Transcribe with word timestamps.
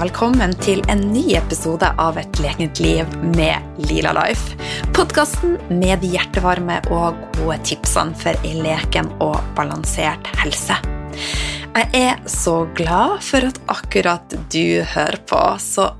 Velkommen 0.00 0.54
til 0.64 0.78
en 0.88 1.02
ny 1.12 1.34
episode 1.36 1.84
av 2.00 2.16
Et 2.16 2.38
lekent 2.40 2.78
liv 2.80 3.10
med 3.34 3.82
Lila 3.90 4.14
Life. 4.16 4.54
Podkasten 4.96 5.58
med 5.68 6.00
de 6.00 6.14
hjertevarme 6.14 6.78
og 6.88 7.18
gode 7.34 7.58
tipsene 7.68 8.16
for 8.16 8.32
ei 8.40 8.54
leken 8.64 9.10
og 9.20 9.36
balansert 9.58 10.30
helse. 10.40 10.78
Jeg 11.76 11.90
er 12.00 12.16
så 12.24 12.62
glad 12.78 13.18
for 13.26 13.44
at 13.50 13.60
akkurat 13.68 14.38
du 14.48 14.80
hører 14.94 15.20
på, 15.28 15.42
så 15.60 15.90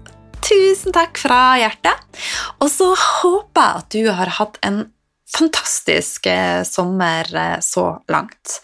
tusen 0.48 0.96
takk 0.96 1.20
fra 1.20 1.60
hjertet. 1.60 2.00
Og 2.56 2.72
så 2.72 2.94
håper 2.96 3.66
jeg 3.66 3.84
at 3.84 3.98
du 3.98 4.12
har 4.16 4.36
hatt 4.40 4.56
en 4.64 4.86
fantastisk 5.28 6.24
eh, 6.32 6.62
sommer 6.64 7.28
eh, 7.36 7.58
så 7.60 7.90
langt. 8.08 8.62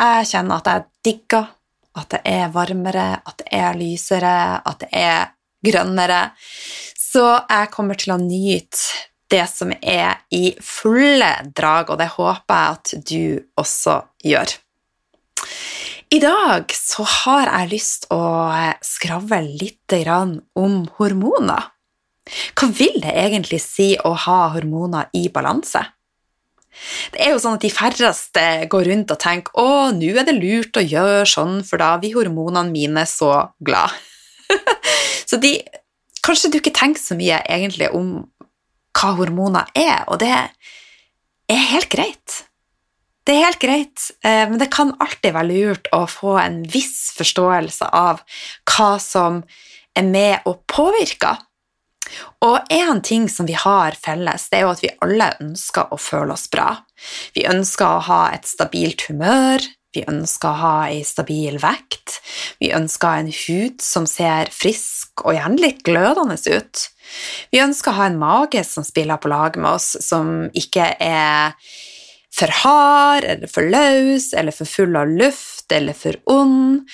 Jeg 0.00 0.32
kjenner 0.32 0.64
at 0.64 0.72
jeg 0.72 0.88
digger 1.04 1.52
at 1.98 2.08
det 2.14 2.22
er 2.28 2.52
varmere, 2.54 3.20
at 3.20 3.42
det 3.42 3.48
er 3.58 3.78
lysere, 3.78 4.34
at 4.64 4.84
det 4.84 4.90
er 4.96 5.32
grønnere. 5.64 6.22
Så 6.98 7.24
jeg 7.48 7.70
kommer 7.74 7.98
til 8.00 8.14
å 8.14 8.20
nyte 8.20 9.08
det 9.32 9.44
som 9.48 9.72
er 9.72 10.20
i 10.32 10.52
fulle 10.60 11.30
drag, 11.56 11.92
og 11.92 12.00
det 12.00 12.10
håper 12.16 12.58
jeg 12.58 12.76
at 12.76 12.94
du 13.08 13.24
også 13.60 14.00
gjør. 14.24 14.56
I 16.12 16.18
dag 16.20 16.72
så 16.76 17.06
har 17.08 17.48
jeg 17.48 17.70
lyst 17.70 18.10
å 18.12 18.20
skravle 18.84 19.40
litt 19.48 19.94
om 20.60 20.82
hormoner. 20.98 21.70
Hva 22.56 22.68
vil 22.68 23.00
det 23.02 23.14
egentlig 23.18 23.60
si 23.64 23.94
å 23.96 24.12
ha 24.26 24.38
hormoner 24.52 25.08
i 25.16 25.26
balanse? 25.32 25.80
Det 27.12 27.20
er 27.22 27.34
jo 27.34 27.40
sånn 27.42 27.58
at 27.58 27.64
De 27.64 27.70
færreste 27.72 28.44
går 28.72 28.88
rundt 28.90 29.12
og 29.14 29.20
tenker 29.22 29.58
å, 29.60 29.90
nå 29.94 30.12
er 30.14 30.28
det 30.28 30.36
lurt 30.38 30.78
å 30.78 30.84
gjøre 30.84 31.26
sånn, 31.28 31.60
for 31.66 31.82
da 31.82 31.94
blir 32.00 32.16
hormonene 32.16 32.72
mine 32.72 33.04
så 33.08 33.32
glad. 33.64 33.94
så 35.28 35.38
de, 35.42 35.56
kanskje 36.24 36.52
du 36.52 36.60
ikke 36.60 36.74
tenker 36.76 37.02
så 37.02 37.18
mye 37.18 37.42
egentlig 37.44 37.90
om 37.96 38.14
hva 38.98 39.12
hormoner 39.18 39.68
er, 39.78 40.02
og 40.08 40.20
det 40.22 40.32
er 40.32 41.68
helt 41.72 41.90
greit. 41.92 42.42
Det 43.22 43.36
er 43.36 43.46
helt 43.46 43.62
greit, 43.62 44.08
eh, 44.26 44.44
men 44.50 44.58
det 44.58 44.72
kan 44.74 44.96
alltid 45.00 45.36
være 45.36 45.48
lurt 45.48 45.88
å 45.94 46.04
få 46.10 46.36
en 46.42 46.62
viss 46.66 47.12
forståelse 47.14 47.86
av 47.94 48.24
hva 48.66 48.96
som 49.02 49.42
er 49.94 50.08
med 50.08 50.48
og 50.48 50.64
påvirker 50.70 51.38
og 52.44 52.72
en 52.72 53.02
ting 53.04 53.28
som 53.30 53.46
vi 53.48 53.56
har 53.58 53.96
felles, 53.98 54.48
det 54.50 54.58
er 54.58 54.66
jo 54.66 54.72
at 54.74 54.82
vi 54.84 54.94
alle 55.04 55.30
ønsker 55.42 55.92
å 55.92 56.00
føle 56.00 56.34
oss 56.34 56.48
bra. 56.52 56.74
Vi 57.36 57.46
ønsker 57.48 57.86
å 57.88 58.02
ha 58.08 58.22
et 58.34 58.48
stabilt 58.48 59.06
humør, 59.08 59.62
vi 59.92 60.04
ønsker 60.08 60.48
å 60.48 60.60
ha 60.62 60.76
ei 60.88 61.02
stabil 61.04 61.58
vekt, 61.60 62.18
vi 62.62 62.72
ønsker 62.72 63.20
en 63.20 63.32
hud 63.32 63.82
som 63.84 64.06
ser 64.08 64.48
frisk 64.54 65.24
og 65.26 65.36
gjerne 65.36 65.60
litt 65.60 65.82
glødende 65.84 66.38
ut. 66.48 66.86
Vi 67.52 67.60
ønsker 67.60 67.92
å 67.92 67.98
ha 68.00 68.08
en 68.08 68.20
mage 68.20 68.62
som 68.64 68.86
spiller 68.86 69.20
på 69.20 69.30
lag 69.32 69.58
med 69.60 69.74
oss, 69.74 69.92
som 70.00 70.48
ikke 70.56 70.94
er 70.96 71.52
for 72.32 72.52
hard 72.62 73.26
eller 73.28 73.50
for 73.52 73.68
løs 73.68 74.30
eller 74.32 74.56
for 74.56 74.68
full 74.68 74.96
av 74.96 75.10
luft 75.12 75.72
eller 75.76 75.96
for 75.96 76.16
ond. 76.32 76.88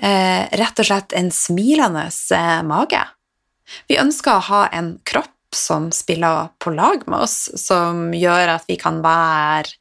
Eh, 0.00 0.44
rett 0.56 0.80
og 0.80 0.88
slett 0.88 1.12
en 1.18 1.28
smilende 1.34 2.06
eh, 2.08 2.62
mage. 2.64 3.02
Vi 3.88 4.00
ønsker 4.00 4.36
å 4.36 4.46
ha 4.48 4.64
en 4.74 4.96
kropp 5.08 5.30
som 5.56 5.90
spiller 5.92 6.48
på 6.58 6.72
lag 6.72 7.04
med 7.06 7.26
oss, 7.26 7.50
som 7.60 8.12
gjør 8.16 8.54
at 8.54 8.68
vi 8.68 8.78
kan 8.80 9.02
være 9.04 9.74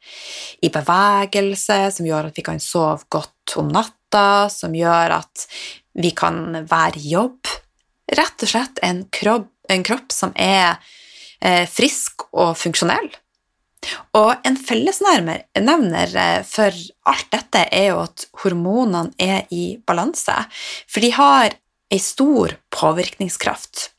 i 0.65 0.71
bevegelse, 0.73 1.79
som 1.95 2.07
gjør 2.07 2.29
at 2.29 2.37
vi 2.37 2.45
kan 2.45 2.59
sove 2.59 3.07
godt 3.11 3.55
om 3.61 3.71
natta, 3.71 4.49
som 4.51 4.75
gjør 4.75 5.15
at 5.21 5.47
vi 6.01 6.11
kan 6.15 6.65
være 6.67 6.99
i 6.99 7.15
jobb. 7.15 7.47
Rett 8.11 8.43
og 8.43 8.51
slett 8.51 8.83
en 8.83 9.05
kropp, 9.13 9.51
en 9.71 9.83
kropp 9.87 10.11
som 10.11 10.35
er 10.35 10.75
eh, 11.39 11.67
frisk 11.69 12.27
og 12.31 12.57
funksjonell. 12.59 13.07
Og 14.19 14.45
en 14.45 14.57
fellesnevner 14.59 16.15
eh, 16.19 16.41
for 16.45 16.75
alt 17.09 17.31
dette 17.33 17.63
er 17.71 17.87
jo 17.89 18.01
at 18.03 18.27
hormonene 18.43 19.15
er 19.17 19.47
i 19.55 19.79
balanse, 19.87 20.35
for 20.87 21.03
de 21.03 21.13
har 21.15 21.55
ei 21.91 21.99
stor 21.99 22.55
påvirkningskraft. 22.73 23.89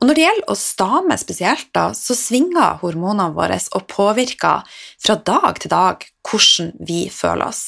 Og 0.00 0.08
Når 0.08 0.16
det 0.16 0.24
gjelder 0.24 0.50
oss 0.54 0.64
damer 0.80 1.20
spesielt, 1.20 1.68
da, 1.76 1.90
så 1.92 2.16
svinger 2.16 2.80
hormonene 2.80 3.34
våre 3.36 3.58
og 3.76 3.86
påvirker 3.92 4.64
fra 5.04 5.16
dag 5.20 5.60
til 5.60 5.72
dag 5.72 6.06
hvordan 6.24 6.72
vi 6.88 7.02
føler 7.12 7.50
oss. 7.50 7.64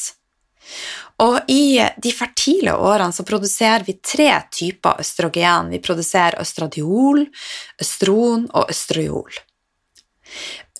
Og 1.23 1.51
I 1.53 1.79
de 2.03 2.11
fertile 2.17 2.73
årene 2.75 3.13
så 3.15 3.27
produserer 3.29 3.85
vi 3.87 3.99
tre 4.01 4.31
typer 4.51 5.03
østrogen. 5.03 5.71
Vi 5.71 5.83
produserer 5.85 6.41
østradiol, 6.41 7.27
østron 7.83 8.49
og 8.51 8.73
østrojol. 8.73 9.37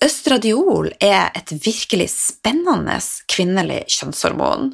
Østradiol 0.03 0.89
er 0.99 1.29
et 1.37 1.53
virkelig 1.63 2.09
spennende 2.11 2.97
kvinnelig 3.31 3.83
kjønnshormon. 3.93 4.73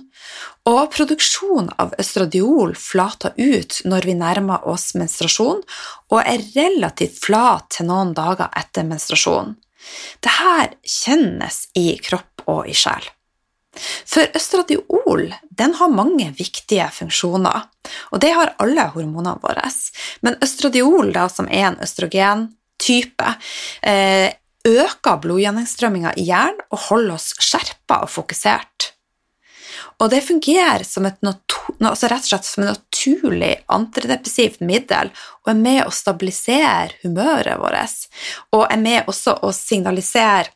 Og 0.69 0.89
produksjon 0.93 1.71
av 1.81 1.95
østradiol 2.01 2.75
flater 2.77 3.33
ut 3.39 3.79
når 3.89 4.05
vi 4.05 4.15
nærmer 4.19 4.67
oss 4.69 4.91
menstruasjon, 4.99 5.63
og 6.11 6.19
er 6.21 6.43
relativt 6.53 7.21
flat 7.23 7.71
til 7.77 7.87
noen 7.89 8.11
dager 8.17 8.51
etter 8.59 8.85
menstruasjon. 8.85 9.55
Dette 10.21 10.75
kjennes 10.83 11.63
i 11.79 11.93
kropp 12.03 12.43
og 12.51 12.67
i 12.69 12.75
sjel. 12.77 13.07
For 13.79 14.27
østradiol 14.35 15.29
har 15.79 15.93
mange 15.93 16.27
viktige 16.37 16.89
funksjoner, 16.91 17.65
og 18.11 18.21
det 18.21 18.33
har 18.35 18.53
alle 18.59 18.89
hormonene 18.93 19.39
våre. 19.41 19.65
Men 20.25 20.37
østradiol, 20.43 21.13
da, 21.15 21.27
som 21.31 21.47
er 21.47 21.69
en 21.69 21.81
østrogentype, 21.85 23.33
eh, 23.81 24.33
øker 24.67 25.21
blodgjennomstrømminga 25.23 26.13
i 26.17 26.27
hjernen 26.29 26.61
og 26.69 26.85
holder 26.89 27.15
oss 27.15 27.33
skjerpa 27.39 28.03
og 28.03 28.11
fokusert. 28.11 28.93
Og 29.99 30.09
det 30.11 30.21
fungerer 30.23 30.85
som 30.87 31.05
et, 31.09 31.17
altså 31.23 32.07
rett 32.07 32.23
og 32.23 32.29
slett 32.29 32.47
som 32.47 32.63
et 32.63 32.71
naturlig 32.71 33.51
antidepressivt 33.67 34.61
middel 34.63 35.11
og 35.43 35.51
er 35.51 35.59
med 35.59 35.81
å 35.83 35.91
stabilisere 35.93 36.95
humøret 37.03 37.59
vårt. 37.59 38.05
Og 38.55 38.63
er 38.69 38.79
med 38.79 39.11
også 39.11 39.39
å 39.43 39.51
signalisere 39.55 40.51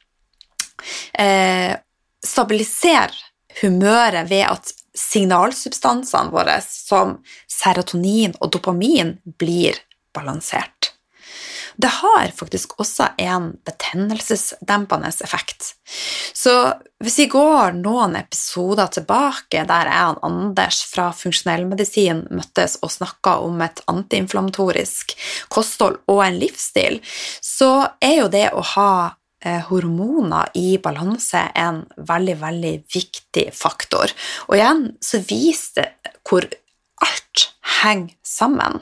eh, 1.20 1.76
Stabilisere 2.24 3.12
humøret 3.60 4.30
ved 4.30 4.46
at 4.48 4.70
signalsubstansene 4.96 6.32
våre 6.32 6.56
som 6.64 7.18
serotonin 7.52 8.32
og 8.40 8.54
dopamin 8.56 9.18
blir 9.42 9.76
balansert. 10.16 10.93
Det 11.76 11.90
har 12.02 12.32
faktisk 12.36 12.76
også 12.80 13.10
en 13.18 13.52
betennelsesdempende 13.66 15.10
effekt. 15.24 15.74
Så 16.34 16.54
hvis 17.04 17.18
vi 17.20 17.26
går 17.32 17.76
noen 17.80 18.16
episoder 18.20 18.92
tilbake 18.94 19.66
der 19.70 19.90
jeg 19.90 20.12
og 20.12 20.22
Anders 20.28 20.84
fra 20.88 21.10
funksjonellmedisin 21.18 22.26
møttes 22.34 22.78
og 22.82 22.94
snakka 22.94 23.38
om 23.46 23.62
et 23.66 23.82
antiinflamatorisk 23.92 25.16
kosthold 25.54 26.00
og 26.12 26.24
en 26.26 26.40
livsstil, 26.42 27.02
så 27.42 27.74
er 28.02 28.18
jo 28.22 28.32
det 28.32 28.48
å 28.54 28.64
ha 28.76 28.94
eh, 29.44 29.62
hormoner 29.70 30.54
i 30.60 30.78
balanse 30.84 31.48
en 31.56 31.84
veldig, 31.98 32.38
veldig 32.42 32.76
viktig 32.94 33.50
faktor. 33.58 34.14
Og 34.50 34.58
igjen 34.60 34.86
så 35.04 35.22
viser 35.28 35.82
det 35.82 36.14
hvor 36.24 36.48
alt 37.04 37.50
henger 37.82 38.14
sammen. 38.24 38.80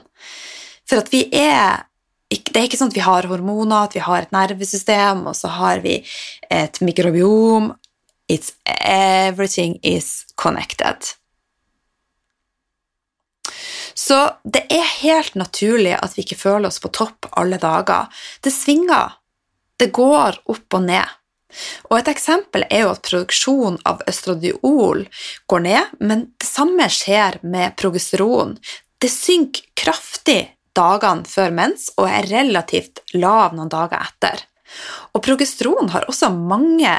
For 0.86 1.02
at 1.02 1.10
vi 1.14 1.24
er 1.34 1.88
det 2.32 2.56
er 2.56 2.68
ikke 2.68 2.80
sånn 2.80 2.92
at 2.94 2.98
vi 2.98 3.04
har 3.04 3.28
hormoner, 3.28 3.88
at 3.88 3.96
vi 3.98 4.04
har 4.06 4.24
et 4.24 4.36
nervesystem, 4.36 5.26
og 5.28 5.36
så 5.36 5.52
har 5.52 5.82
vi 5.84 6.00
et 6.50 6.80
mikrobiom. 6.80 7.74
It's 8.32 8.54
everything 8.88 9.80
is 9.84 10.24
connected. 10.40 11.12
Så 13.94 14.18
det 14.44 14.64
er 14.72 14.88
helt 15.02 15.36
naturlig 15.36 15.98
at 16.00 16.16
vi 16.16 16.24
ikke 16.24 16.40
føler 16.40 16.72
oss 16.72 16.80
på 16.80 16.92
topp 16.96 17.28
alle 17.38 17.60
dager. 17.60 18.08
Det 18.40 18.54
svinger. 18.56 19.18
Det 19.78 19.92
går 19.92 20.40
opp 20.52 20.78
og 20.78 20.88
ned. 20.88 21.18
Og 21.90 21.98
Et 21.98 22.08
eksempel 22.08 22.64
er 22.70 22.86
jo 22.86 22.94
at 22.94 23.04
produksjonen 23.04 23.82
av 23.84 24.00
østradiol 24.08 25.04
går 25.52 25.64
ned, 25.66 25.98
men 26.00 26.30
det 26.40 26.48
samme 26.48 26.88
skjer 26.88 27.42
med 27.44 27.76
progesteron. 27.76 28.56
Det 29.02 29.12
synker 29.12 29.68
kraftig 29.76 30.46
dagene 30.78 31.28
før 31.28 31.54
mens 31.56 31.90
og 31.98 32.08
er 32.10 32.30
relativt 32.32 33.04
lav 33.14 33.56
noen 33.58 33.72
dager 33.72 34.00
etter. 34.02 34.46
Og 35.12 35.24
progesteron 35.26 35.92
har 35.92 36.08
også 36.08 36.32
mange 36.32 36.92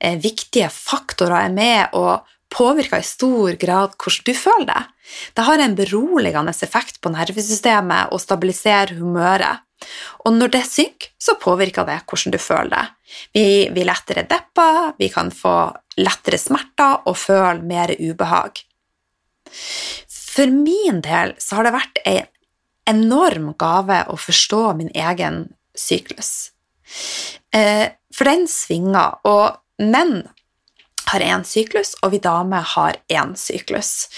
eh, 0.00 0.18
viktige 0.18 0.70
faktorer 0.72 1.46
er 1.46 1.54
med 1.54 1.94
og 1.98 2.26
påvirker 2.50 2.98
i 2.98 3.06
stor 3.06 3.54
grad 3.60 3.94
hvordan 3.94 4.26
du 4.26 4.32
føler 4.34 4.70
deg. 4.72 4.88
Det 5.34 5.46
har 5.46 5.62
en 5.62 5.76
beroligende 5.78 6.54
effekt 6.66 7.00
på 7.02 7.12
nervesystemet 7.14 8.14
og 8.14 8.22
stabiliserer 8.22 8.96
humøret. 8.98 9.62
Og 10.26 10.34
når 10.36 10.52
det 10.56 10.64
synker, 10.68 11.12
så 11.18 11.38
påvirker 11.40 11.86
det 11.88 12.00
hvordan 12.10 12.34
du 12.34 12.40
føler 12.42 12.72
deg. 12.74 12.90
Vi 13.34 13.46
blir 13.74 13.88
lettere 13.88 14.26
deppa, 14.28 14.92
vi 14.98 15.08
kan 15.10 15.32
få 15.34 15.54
lettere 16.02 16.38
smerter 16.38 17.06
og 17.06 17.16
føle 17.18 17.62
mer 17.62 17.94
ubehag. 17.98 18.66
for 20.30 20.46
min 20.46 21.00
del 21.02 21.32
så 21.42 21.56
har 21.56 21.66
det 21.66 21.72
vært 21.74 21.98
en 22.06 22.26
enorm 22.90 23.52
gave 23.58 24.02
å 24.10 24.18
forstå 24.18 24.64
min 24.78 24.90
egen 24.94 25.46
syklus. 25.76 26.50
Eh, 27.54 27.88
for 28.14 28.28
den 28.28 28.46
svinger, 28.50 29.20
og 29.24 29.60
menn 29.80 30.22
har 31.10 31.24
én 31.26 31.44
syklus, 31.46 31.94
og 32.02 32.12
vi 32.14 32.20
damer 32.22 32.66
har 32.74 32.98
én 33.10 33.32
syklus. 33.38 34.08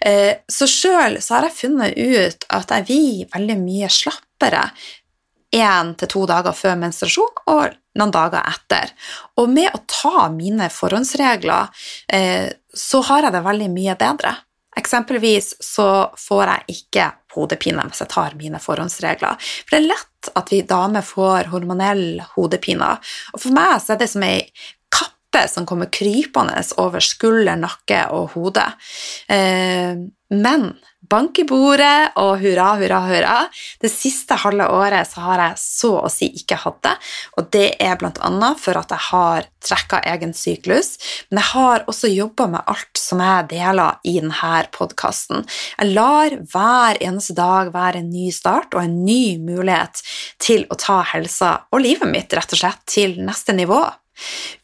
Eh, 0.00 0.42
så 0.48 0.66
sjøl 0.70 1.18
har 1.20 1.46
jeg 1.46 1.58
funnet 1.58 1.98
ut 1.98 2.46
at 2.50 2.72
jeg 2.74 2.88
blir 2.88 3.28
veldig 3.34 3.58
mye 3.60 3.90
slappere 3.92 4.64
én 5.54 5.94
til 5.98 6.10
to 6.10 6.24
dager 6.30 6.54
før 6.54 6.78
menstruasjon 6.78 7.42
og 7.50 7.76
noen 7.98 8.14
dager 8.14 8.46
etter. 8.46 8.92
Og 9.38 9.50
med 9.50 9.70
å 9.74 9.82
ta 9.90 10.28
mine 10.34 10.70
forhåndsregler, 10.70 11.70
eh, 12.08 12.50
så 12.74 13.02
har 13.08 13.26
jeg 13.26 13.34
det 13.34 13.46
veldig 13.46 13.70
mye 13.74 13.96
bedre. 13.98 14.36
Eksempelvis 14.80 15.54
så 15.64 15.88
får 16.18 16.44
jeg 16.46 16.78
ikke 16.80 17.06
hodepine 17.36 17.84
hvis 17.88 18.02
jeg 18.04 18.12
tar 18.12 18.36
mine 18.38 18.60
forhåndsregler. 18.62 19.38
For 19.38 19.76
det 19.76 19.80
er 19.80 19.90
lett 19.92 20.30
at 20.36 20.52
vi 20.52 20.60
damer 20.68 21.06
får 21.06 21.50
hormonell 21.52 22.20
hodepine. 22.34 22.92
Og 23.34 23.42
for 23.42 23.56
meg 23.56 23.78
så 23.82 23.94
er 23.94 24.02
det 24.02 24.10
som 24.12 24.26
ei 24.26 24.38
kappe 24.90 25.46
som 25.48 25.66
kommer 25.68 25.90
krypende 25.92 26.58
over 26.82 27.04
skulder, 27.04 27.58
nakke 27.60 28.02
og 28.16 28.32
hode. 28.34 28.66
Eh, 29.30 30.00
men 30.30 30.70
bank 31.10 31.40
i 31.42 31.44
bordet 31.48 32.12
og 32.20 32.38
hurra, 32.42 32.72
hurra, 32.80 33.00
hurra. 33.08 33.36
Det 33.82 33.90
siste 33.92 34.38
halve 34.44 34.68
året 34.72 35.08
så 35.10 35.24
har 35.24 35.42
jeg 35.44 35.60
så 35.62 35.92
å 36.04 36.10
si 36.12 36.30
ikke 36.40 36.58
hatt 36.62 36.80
det, 36.86 36.94
og 37.36 37.48
det 37.54 37.66
er 37.82 37.98
bl.a. 38.00 38.50
for 38.60 38.78
at 38.80 38.94
jeg 38.94 39.06
har 39.10 39.48
trekka 39.60 40.00
egen 40.12 40.32
syklus, 40.36 40.94
men 41.28 41.42
jeg 41.42 41.50
har 41.52 41.84
også 41.90 42.10
jobba 42.12 42.46
med 42.54 42.70
alt 42.70 43.00
som 43.00 43.20
jeg 43.24 43.48
deler 43.52 43.98
i 44.08 44.16
denne 44.20 44.62
podkasten. 44.72 45.44
Jeg 45.76 45.94
lar 45.96 46.36
hver 46.52 47.00
eneste 47.02 47.36
dag 47.38 47.72
være 47.74 48.00
en 48.00 48.12
ny 48.12 48.30
start 48.34 48.76
og 48.76 48.84
en 48.84 49.00
ny 49.04 49.36
mulighet 49.42 50.02
til 50.40 50.66
å 50.70 50.78
ta 50.80 51.00
helsa 51.12 51.56
og 51.70 51.84
livet 51.84 52.10
mitt 52.10 52.32
rett 52.36 52.54
og 52.56 52.62
slett 52.62 52.86
til 52.88 53.18
neste 53.24 53.56
nivå. 53.56 53.82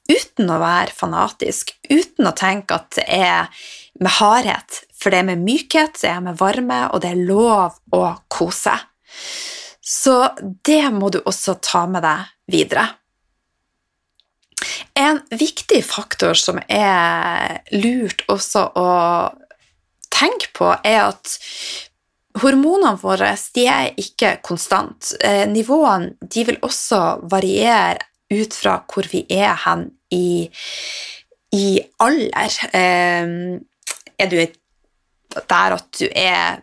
Uten 0.07 0.53
å 0.53 0.61
være 0.63 0.95
fanatisk, 0.95 1.73
uten 1.91 2.29
å 2.29 2.35
tenke 2.37 2.77
at 2.79 2.93
det 2.99 3.07
er 3.11 3.65
med 4.01 4.13
hardhet, 4.19 4.83
for 4.97 5.13
det 5.13 5.21
er 5.21 5.29
med 5.29 5.45
mykhet, 5.45 5.99
det 6.01 6.11
er 6.11 6.23
med 6.25 6.39
varme, 6.41 6.87
og 6.93 7.03
det 7.05 7.13
er 7.13 7.27
lov 7.29 7.77
å 7.95 8.05
kose. 8.33 8.75
Så 9.87 10.15
det 10.67 10.83
må 10.95 11.11
du 11.15 11.21
også 11.23 11.59
ta 11.63 11.85
med 11.91 12.03
deg 12.07 12.31
videre. 12.51 12.89
En 14.97 15.21
viktig 15.31 15.83
faktor 15.85 16.35
som 16.39 16.59
er 16.73 17.61
lurt 17.77 18.25
også 18.33 18.65
å 18.81 18.89
tenke 20.11 20.51
på, 20.57 20.73
er 20.81 21.03
at 21.11 21.37
hormonene 22.41 22.97
våre 23.01 23.31
de 23.55 23.67
er 23.69 23.93
ikke 24.01 24.39
konstant. 24.45 25.13
Eh, 25.21 25.45
nivåene 25.49 26.17
de 26.21 26.47
vil 26.49 26.61
også 26.65 27.03
variere 27.31 28.01
ut 28.33 28.57
fra 28.57 28.81
hvor 28.91 29.07
vi 29.13 29.23
er 29.31 29.55
hen 29.67 29.87
i, 30.13 30.49
i 31.55 31.67
alder. 32.03 32.61
Eh, 32.73 33.35
er 34.17 34.33
du 34.33 34.41
der 35.51 35.77
at 35.77 35.91
du 35.99 36.09
er 36.13 36.63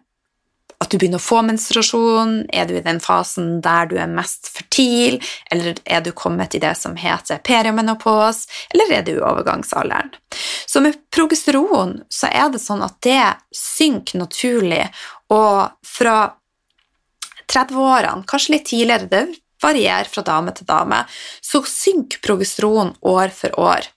at 0.84 0.92
du 0.92 0.98
begynner 1.00 1.22
å 1.22 1.24
få 1.24 1.42
menstruasjon? 1.48 2.34
Er 2.52 2.68
du 2.68 2.76
i 2.76 2.84
den 2.84 3.00
fasen 3.04 3.62
der 3.64 3.88
du 3.88 3.96
er 4.02 4.12
mest 4.12 4.50
fertil? 4.52 5.20
Eller 5.54 5.80
er 5.86 6.04
du 6.04 6.12
kommet 6.12 6.56
i 6.58 6.62
det 6.64 6.74
som 6.80 6.98
heter 7.00 7.40
periomenopos? 7.46 8.44
Eller 8.74 8.98
er 8.98 9.06
du 9.08 9.14
i 9.16 9.22
overgangsalderen? 9.24 10.12
Så 10.68 10.84
med 10.84 11.00
progesteron 11.14 12.02
så 12.12 12.28
er 12.32 12.52
det 12.52 12.62
sånn 12.64 12.84
at 12.84 13.00
det 13.06 13.22
synker 13.56 14.20
naturlig, 14.26 14.84
og 15.32 15.72
fra 15.88 16.18
30-årene, 17.54 18.26
kanskje 18.28 18.56
litt 18.56 18.68
tidligere, 18.72 19.10
det 19.10 19.24
varierer 19.64 20.10
fra 20.12 20.24
dame 20.26 20.52
til 20.56 20.68
dame, 20.68 21.04
så 21.40 21.62
synker 21.68 22.20
progesteron 22.26 22.96
år 23.08 23.32
for 23.36 23.56
år. 23.62 23.88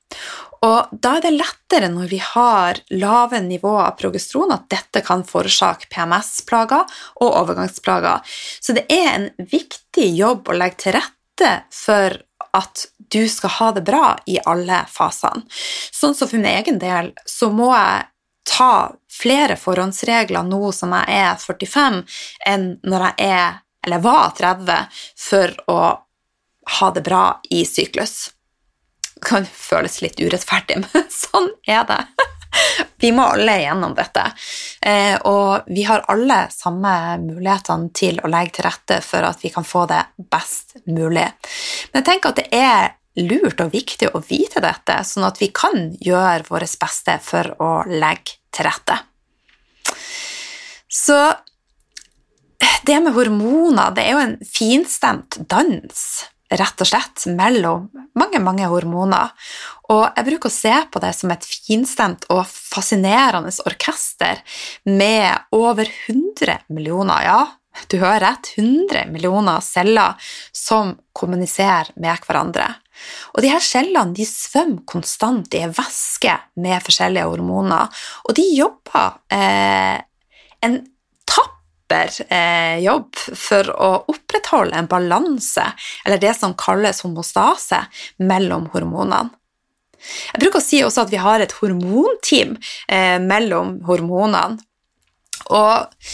Og 0.66 0.90
da 0.90 1.16
er 1.16 1.26
det 1.26 1.34
lettere 1.36 1.88
når 1.92 2.10
vi 2.10 2.18
har 2.22 2.80
lave 2.90 3.40
nivåer 3.44 3.84
av 3.84 3.96
progesteron, 4.00 4.54
at 4.54 4.68
dette 4.72 5.02
kan 5.06 5.24
forårsake 5.26 5.90
PMS-plager 5.92 6.86
og 7.22 7.36
overgangsplager. 7.42 8.24
Så 8.60 8.74
det 8.76 8.86
er 8.92 9.10
en 9.12 9.28
viktig 9.38 10.08
jobb 10.16 10.48
å 10.48 10.56
legge 10.58 10.86
til 10.86 10.96
rette 10.98 11.52
for 11.74 12.18
at 12.56 12.86
du 13.12 13.22
skal 13.30 13.52
ha 13.58 13.70
det 13.76 13.84
bra 13.86 14.16
i 14.26 14.38
alle 14.48 14.82
fasene. 14.90 15.44
Sånn 15.92 16.16
som 16.16 16.28
for 16.28 16.40
min 16.40 16.48
egen 16.50 16.80
del 16.82 17.12
så 17.28 17.50
må 17.52 17.70
jeg 17.74 18.08
ta 18.46 18.72
flere 19.12 19.58
forhåndsregler 19.60 20.46
nå 20.46 20.70
som 20.74 20.94
jeg 20.96 21.20
er 21.20 21.36
45, 21.42 22.00
enn 22.48 22.66
når 22.86 23.06
jeg 23.08 23.30
er, 23.36 23.60
eller 23.86 24.02
var 24.02 24.32
30, 24.38 25.02
for 25.28 25.54
å 25.70 25.80
ha 26.80 26.88
det 26.94 27.04
bra 27.06 27.26
i 27.54 27.62
syklus 27.68 28.35
kan 29.24 29.46
føles 29.48 30.00
litt 30.04 30.20
urettferdig, 30.20 30.80
men 30.84 31.06
sånn 31.12 31.50
er 31.68 31.86
det. 31.88 32.02
Vi 33.02 33.10
må 33.12 33.26
alle 33.34 33.58
igjennom 33.60 33.92
dette, 33.96 34.22
eh, 34.80 35.16
og 35.28 35.66
vi 35.68 35.82
har 35.84 36.06
alle 36.08 36.46
samme 36.52 36.92
mulighetene 37.20 37.90
til 37.96 38.20
å 38.24 38.30
legge 38.32 38.56
til 38.56 38.68
rette 38.68 39.00
for 39.04 39.26
at 39.28 39.42
vi 39.44 39.50
kan 39.52 39.66
få 39.66 39.84
det 39.90 40.02
best 40.32 40.78
mulig. 40.88 41.26
Men 41.90 42.00
jeg 42.00 42.06
tenker 42.08 42.32
at 42.32 42.40
det 42.40 42.48
er 42.56 42.94
lurt 43.26 43.60
og 43.64 43.72
viktig 43.72 44.08
å 44.12 44.22
vite 44.24 44.62
dette, 44.64 44.98
sånn 45.04 45.26
at 45.28 45.40
vi 45.40 45.50
kan 45.52 45.90
gjøre 46.00 46.48
vårt 46.48 46.78
beste 46.80 47.18
for 47.24 47.52
å 47.60 47.72
legge 47.88 48.38
til 48.52 48.68
rette. 48.68 48.98
Så 50.88 51.18
det 52.86 52.96
med 53.02 53.12
hormoner, 53.16 53.92
det 53.96 54.06
er 54.06 54.16
jo 54.16 54.24
en 54.24 54.36
finstemt 54.48 55.38
dans 55.50 56.06
rett 56.50 56.82
og 56.82 56.88
slett 56.88 57.26
mellom 57.32 57.88
mange, 58.18 58.40
mange 58.42 58.68
hormoner. 58.70 59.32
Og 59.90 60.04
jeg 60.06 60.26
bruker 60.28 60.50
å 60.50 60.56
se 60.56 60.74
på 60.92 61.02
det 61.02 61.12
som 61.16 61.32
et 61.34 61.46
finstemt 61.46 62.26
og 62.32 62.44
fascinerende 62.46 63.52
orkester 63.66 64.42
med 64.86 65.54
over 65.56 65.88
100 66.08 66.66
millioner, 66.74 67.26
ja, 67.26 67.40
du 67.90 67.98
hører 68.00 68.22
rett, 68.24 68.54
100 68.56 69.06
millioner 69.12 69.60
celler 69.60 70.16
som 70.54 70.94
kommuniserer 71.16 71.92
med 72.00 72.24
hverandre. 72.24 72.70
Og 73.36 73.42
de 73.44 73.50
her 73.52 73.60
cellene 73.60 74.16
de 74.16 74.24
svømmer 74.24 74.84
konstant 74.88 75.52
i 75.54 75.66
væske 75.68 76.32
med 76.64 76.84
forskjellige 76.84 77.28
hormoner, 77.28 77.90
og 78.24 78.36
de 78.38 78.46
jobber 78.56 79.18
eh, 79.36 79.98
en 80.64 80.78
jobb 82.82 83.16
for 83.38 83.70
å 83.70 83.90
opprettholde 84.10 84.76
en 84.76 84.88
balanse, 84.90 85.64
eller 86.04 86.20
det 86.22 86.34
som 86.38 86.56
kalles 86.58 87.04
homostase, 87.06 87.84
mellom 88.18 88.66
hormonene. 88.74 89.30
Jeg 90.32 90.42
bruker 90.42 90.60
å 90.60 90.64
si 90.64 90.82
også 90.84 91.06
at 91.06 91.12
vi 91.12 91.20
har 91.20 91.42
et 91.42 91.54
hormonteam 91.58 92.56
eh, 92.88 93.18
mellom 93.22 93.78
hormonene. 93.88 94.60
Og 95.56 96.06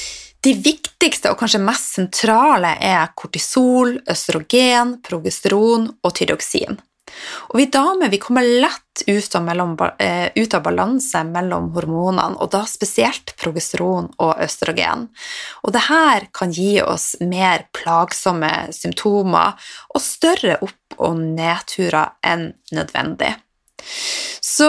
de 0.42 0.54
viktigste 0.58 1.30
og 1.30 1.38
kanskje 1.40 1.62
mest 1.62 1.96
sentrale 1.96 2.74
er 2.82 3.12
kortisol, 3.18 3.94
østrogen, 4.10 4.96
progesteron 5.04 5.86
og 6.02 6.16
tyroksin. 6.18 6.80
Og 7.50 7.58
vi 7.60 7.66
damer 7.72 8.12
vi 8.12 8.20
kommer 8.22 8.46
lett 8.46 9.02
ut 9.06 9.34
av, 9.36 9.44
mellom, 9.46 9.76
eh, 9.98 10.28
ut 10.36 10.54
av, 10.54 10.62
balanse 10.62 11.22
mellom 11.24 11.70
hormonene, 11.76 12.38
og 12.40 12.50
da 12.52 12.62
spesielt 12.68 13.34
progesteron 13.40 14.10
og 14.18 14.40
østrogen. 14.42 15.08
Og 15.64 15.72
dette 15.74 16.28
kan 16.34 16.52
gi 16.52 16.80
oss 16.82 17.16
mer 17.20 17.66
plagsomme 17.72 18.72
symptomer 18.72 19.56
og 19.94 20.00
større 20.00 20.58
opp- 20.60 20.98
og 20.98 21.16
nedturer 21.16 22.12
enn 22.22 22.52
nødvendig. 22.72 23.34
Så 24.42 24.68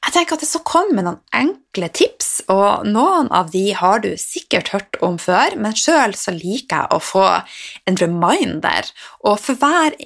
jeg 0.00 0.14
tenker 0.14 0.38
at 0.38 0.44
jeg 0.44 0.50
så 0.54 0.62
kom 0.64 0.94
med 0.96 1.04
noen 1.04 1.18
enkle 1.36 1.90
tips, 1.92 2.30
og 2.48 2.86
noen 2.88 3.28
av 3.36 3.50
de 3.52 3.66
har 3.76 4.00
du 4.00 4.14
sikkert 4.18 4.72
hørt 4.72 4.96
om 5.04 5.18
før, 5.20 5.58
men 5.60 5.76
sjøl 5.76 6.16
så 6.16 6.32
liker 6.32 6.86
jeg 6.86 6.96
å 6.96 7.02
få 7.04 7.26
en 7.86 8.00
reminder, 8.00 8.88
og 9.20 9.36
for 9.42 9.60
hver 9.60 9.98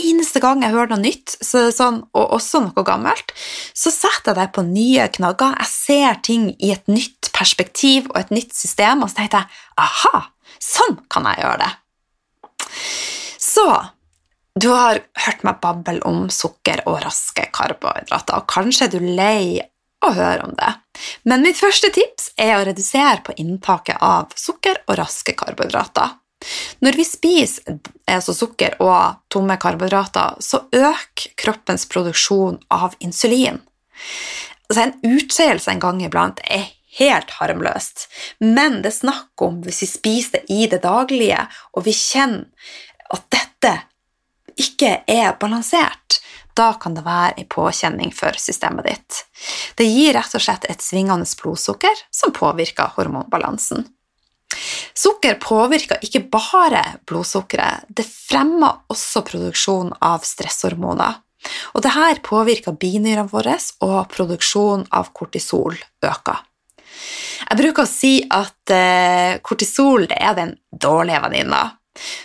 eneste 0.00 0.40
gang 0.42 0.62
jeg 0.64 0.74
hører 0.74 0.92
noe 0.94 1.02
nytt, 1.02 1.36
sånn, 1.44 2.02
og 2.16 2.36
også 2.38 2.64
noe 2.66 2.84
gammelt, 2.86 3.34
så 3.76 3.92
setter 3.94 4.32
jeg 4.32 4.40
det 4.40 4.48
på 4.56 4.64
nye 4.66 5.08
knagger. 5.14 5.56
Jeg 5.60 5.70
ser 5.70 6.20
ting 6.26 6.48
i 6.58 6.72
et 6.74 6.86
nytt 6.90 7.30
perspektiv 7.34 8.08
og 8.12 8.20
et 8.22 8.32
nytt 8.34 8.54
system, 8.56 9.04
og 9.04 9.12
så 9.12 9.22
tenker 9.22 9.44
jeg 9.44 9.84
aha, 9.84 10.24
sånn 10.62 10.98
kan 11.12 11.28
jeg 11.30 11.44
gjøre 11.44 11.60
det. 11.64 11.72
Så 13.42 13.66
du 14.54 14.68
har 14.70 15.00
hørt 15.26 15.42
meg 15.46 15.60
bable 15.62 16.00
om 16.06 16.26
sukker 16.30 16.84
og 16.86 17.00
raske 17.04 17.48
karbohydrater, 17.54 18.38
og 18.38 18.50
kanskje 18.50 18.88
er 18.88 18.92
du 18.94 19.00
lei 19.02 19.62
å 20.04 20.12
høre 20.14 20.44
om 20.46 20.52
det. 20.58 20.72
Men 21.26 21.42
mitt 21.42 21.58
første 21.58 21.90
tips 21.94 22.32
er 22.40 22.56
å 22.58 22.66
redusere 22.68 23.22
på 23.26 23.34
inntaket 23.40 23.98
av 24.04 24.34
sukker 24.38 24.82
og 24.86 24.98
raske 25.00 25.34
karbohydrater. 25.38 26.18
Når 26.84 26.98
vi 26.98 27.06
spiser 27.08 27.78
altså 28.10 28.34
sukker 28.36 28.76
og 28.84 29.20
tomme 29.32 29.56
karbohydrater, 29.60 30.40
så 30.40 30.64
øker 30.72 31.34
kroppens 31.40 31.86
produksjon 31.90 32.58
av 32.74 32.96
insulin. 33.04 33.60
Altså 34.68 34.86
en 34.86 34.96
utskeielse 35.14 35.70
en 35.72 35.82
gang 35.82 36.02
iblant 36.04 36.40
er 36.44 36.70
helt 36.98 37.32
harmløst, 37.40 38.06
men 38.38 38.80
det 38.82 38.92
er 38.92 39.00
snakk 39.00 39.42
om 39.42 39.60
hvis 39.64 39.82
vi 39.82 39.90
spiser 39.90 40.40
det 40.40 40.54
i 40.54 40.68
det 40.70 40.82
daglige, 40.84 41.40
og 41.74 41.86
vi 41.88 41.94
kjenner 41.96 42.46
at 43.14 43.26
dette 43.34 43.74
ikke 44.60 45.00
er 45.10 45.34
balansert, 45.40 46.20
da 46.54 46.70
kan 46.78 46.94
det 46.94 47.02
være 47.02 47.34
en 47.42 47.48
påkjenning 47.50 48.12
for 48.14 48.36
systemet 48.38 48.86
ditt. 48.86 49.24
Det 49.74 49.86
gir 49.88 50.14
rett 50.14 50.36
og 50.38 50.42
slett 50.42 50.68
et 50.70 50.82
svingende 50.82 51.26
blodsukker 51.40 52.04
som 52.14 52.34
påvirker 52.34 52.94
hormonbalansen. 52.94 53.88
Sukker 54.94 55.36
påvirker 55.42 56.02
ikke 56.04 56.24
bare 56.32 56.82
blodsukkeret, 57.08 57.88
det 57.88 58.06
fremmer 58.06 58.84
også 58.92 59.24
produksjon 59.26 59.92
av 60.04 60.24
stresshormoner. 60.26 61.20
Og 61.76 61.84
dette 61.84 62.22
påvirker 62.24 62.76
binyrene 62.80 63.28
våre, 63.28 63.58
og 63.84 64.08
produksjonen 64.12 64.86
av 64.94 65.12
kortisol 65.16 65.76
øker. 66.04 66.42
Jeg 67.44 67.58
bruker 67.58 67.84
å 67.84 67.90
si 67.90 68.14
at 68.32 68.72
eh, 68.72 69.40
kortisol 69.44 70.06
er 70.08 70.36
den 70.38 70.54
dårlige 70.70 71.20
venninna. 71.26 71.64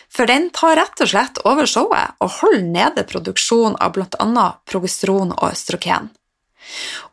For 0.09 0.29
den 0.29 0.49
tar 0.55 0.77
rett 0.79 1.03
og 1.03 1.11
slett 1.11 1.41
over 1.47 1.67
showet 1.69 2.17
og 2.23 2.31
holder 2.39 2.65
nede 2.65 3.05
produksjonen 3.09 3.77
av 3.81 3.93
bl.a. 3.97 4.47
progesteron 4.69 5.35
og 5.35 5.51
østrogen. 5.51 6.09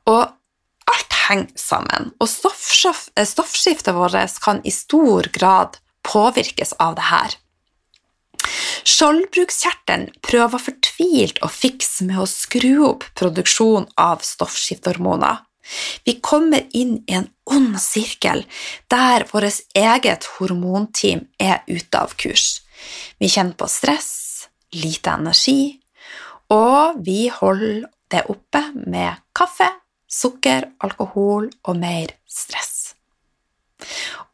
Og 0.09 0.23
alt 0.93 1.17
henger 1.27 1.51
sammen, 1.59 2.13
og 2.21 2.29
eh, 2.29 3.27
stoffskiftet 3.27 3.95
vårt 3.97 4.39
kan 4.43 4.63
i 4.65 4.73
stor 4.75 5.29
grad 5.35 5.81
påvirkes 6.07 6.77
av 6.83 6.95
det 6.99 7.09
her. 7.11 7.37
Skjoldbrukskjertelen 8.87 10.11
prøver 10.23 10.63
fortvilt 10.63 11.41
å 11.43 11.51
fikse 11.51 12.07
med 12.07 12.21
å 12.23 12.29
skru 12.31 12.85
opp 12.87 13.07
produksjon 13.19 13.89
av 13.99 14.23
stoffskiftehormoner. 14.23 15.43
Vi 16.07 16.21
kommer 16.23 16.63
inn 16.79 17.01
i 17.11 17.17
en 17.19 17.27
ond 17.51 17.75
sirkel 17.83 18.45
der 18.93 19.27
vårt 19.33 19.65
eget 19.75 20.29
hormonteam 20.37 21.25
er 21.43 21.65
ute 21.67 21.99
av 21.99 22.15
kurs. 22.15 22.63
Vi 23.19 23.27
kjenner 23.33 23.59
på 23.59 23.67
stress, 23.71 24.47
lite 24.77 25.17
energi, 25.19 25.81
og 26.55 27.03
vi 27.03 27.27
holder 27.33 27.89
det 28.13 28.23
oppe 28.31 28.63
med 28.87 29.19
kaffe, 29.35 29.67
sukker, 30.17 30.71
alkohol 30.85 31.51
og 31.69 31.79
mer 31.81 32.15
stress. 32.29 32.95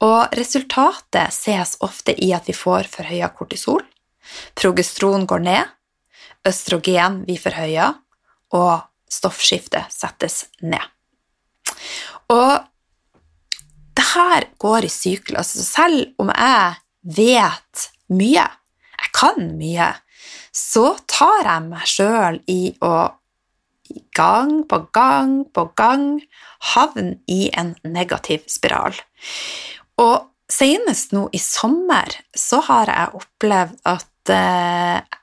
Og 0.02 0.34
resultatet 0.38 1.34
ses 1.34 1.76
ofte 1.82 2.14
i 2.24 2.32
at 2.34 2.48
vi 2.48 2.54
får 2.56 2.90
forhøya 2.90 3.30
kortisol, 3.36 3.82
progestron 4.58 5.26
går 5.28 5.42
ned, 5.44 5.70
østrogen 6.48 7.22
vi 7.26 7.36
forhøyer, 7.38 7.94
og 8.54 8.82
stoffskiftet 9.10 9.92
settes 9.92 10.44
ned. 10.62 10.82
Og 12.32 12.62
det 13.92 14.04
her 14.14 14.48
går 14.60 14.86
i 14.86 14.92
sykler. 14.92 15.42
Altså 15.42 15.64
selv 15.64 16.14
om 16.22 16.30
jeg 16.32 16.78
vet 17.16 17.88
mye, 18.12 18.46
jeg 19.02 19.12
kan 19.16 19.50
mye, 19.58 19.90
så 20.52 20.94
tar 21.10 21.48
jeg 21.48 21.66
meg 21.68 21.88
sjøl 21.88 22.38
i 22.50 22.60
å 22.84 22.94
gang 24.16 24.62
på 24.68 24.78
gang 24.94 25.42
på 25.54 25.66
gang 25.78 26.20
havne 26.72 27.18
i 27.30 27.46
en 27.58 27.74
negativ 27.84 28.46
spiral. 28.50 28.96
Og 30.02 30.28
senest 30.52 31.14
nå 31.16 31.26
i 31.32 31.40
sommer 31.40 32.14
så 32.36 32.62
har 32.68 32.92
jeg 32.92 33.22
opplevd 33.22 33.78
at 33.88 34.32
eh, 34.32 35.18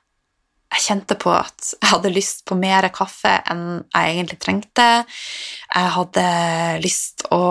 jeg 0.70 0.84
kjente 0.86 1.16
på 1.18 1.32
at 1.34 1.72
jeg 1.74 1.90
hadde 1.90 2.12
lyst 2.14 2.44
på 2.46 2.56
mer 2.58 2.86
kaffe 2.94 3.32
enn 3.50 3.82
jeg 3.82 4.14
egentlig 4.14 4.38
trengte. 4.42 4.88
Jeg 5.74 5.94
hadde 5.96 6.26
lyst 6.84 7.26
å 7.34 7.42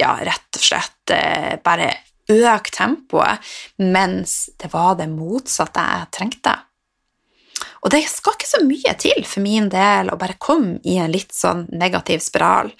ja, 0.00 0.12
rett 0.20 0.58
og 0.58 0.64
slett 0.64 1.12
eh, 1.14 1.56
bare 1.64 1.92
øke 2.32 2.72
tempoet, 2.74 3.44
mens 3.78 4.48
det 4.58 4.72
var 4.72 4.96
det 4.98 5.08
motsatte 5.12 5.84
jeg 5.92 6.10
trengte. 6.16 6.56
Og 7.86 7.92
det 7.94 8.02
skal 8.10 8.34
ikke 8.34 8.48
så 8.50 8.62
mye 8.66 8.94
til 8.98 9.22
for 9.22 9.44
min 9.44 9.68
del 9.70 10.10
å 10.10 10.18
bare 10.18 10.34
komme 10.42 10.80
i 10.82 10.96
en 10.98 11.12
litt 11.14 11.30
sånn 11.34 11.68
negativ 11.70 12.24
spiral. 12.24 12.72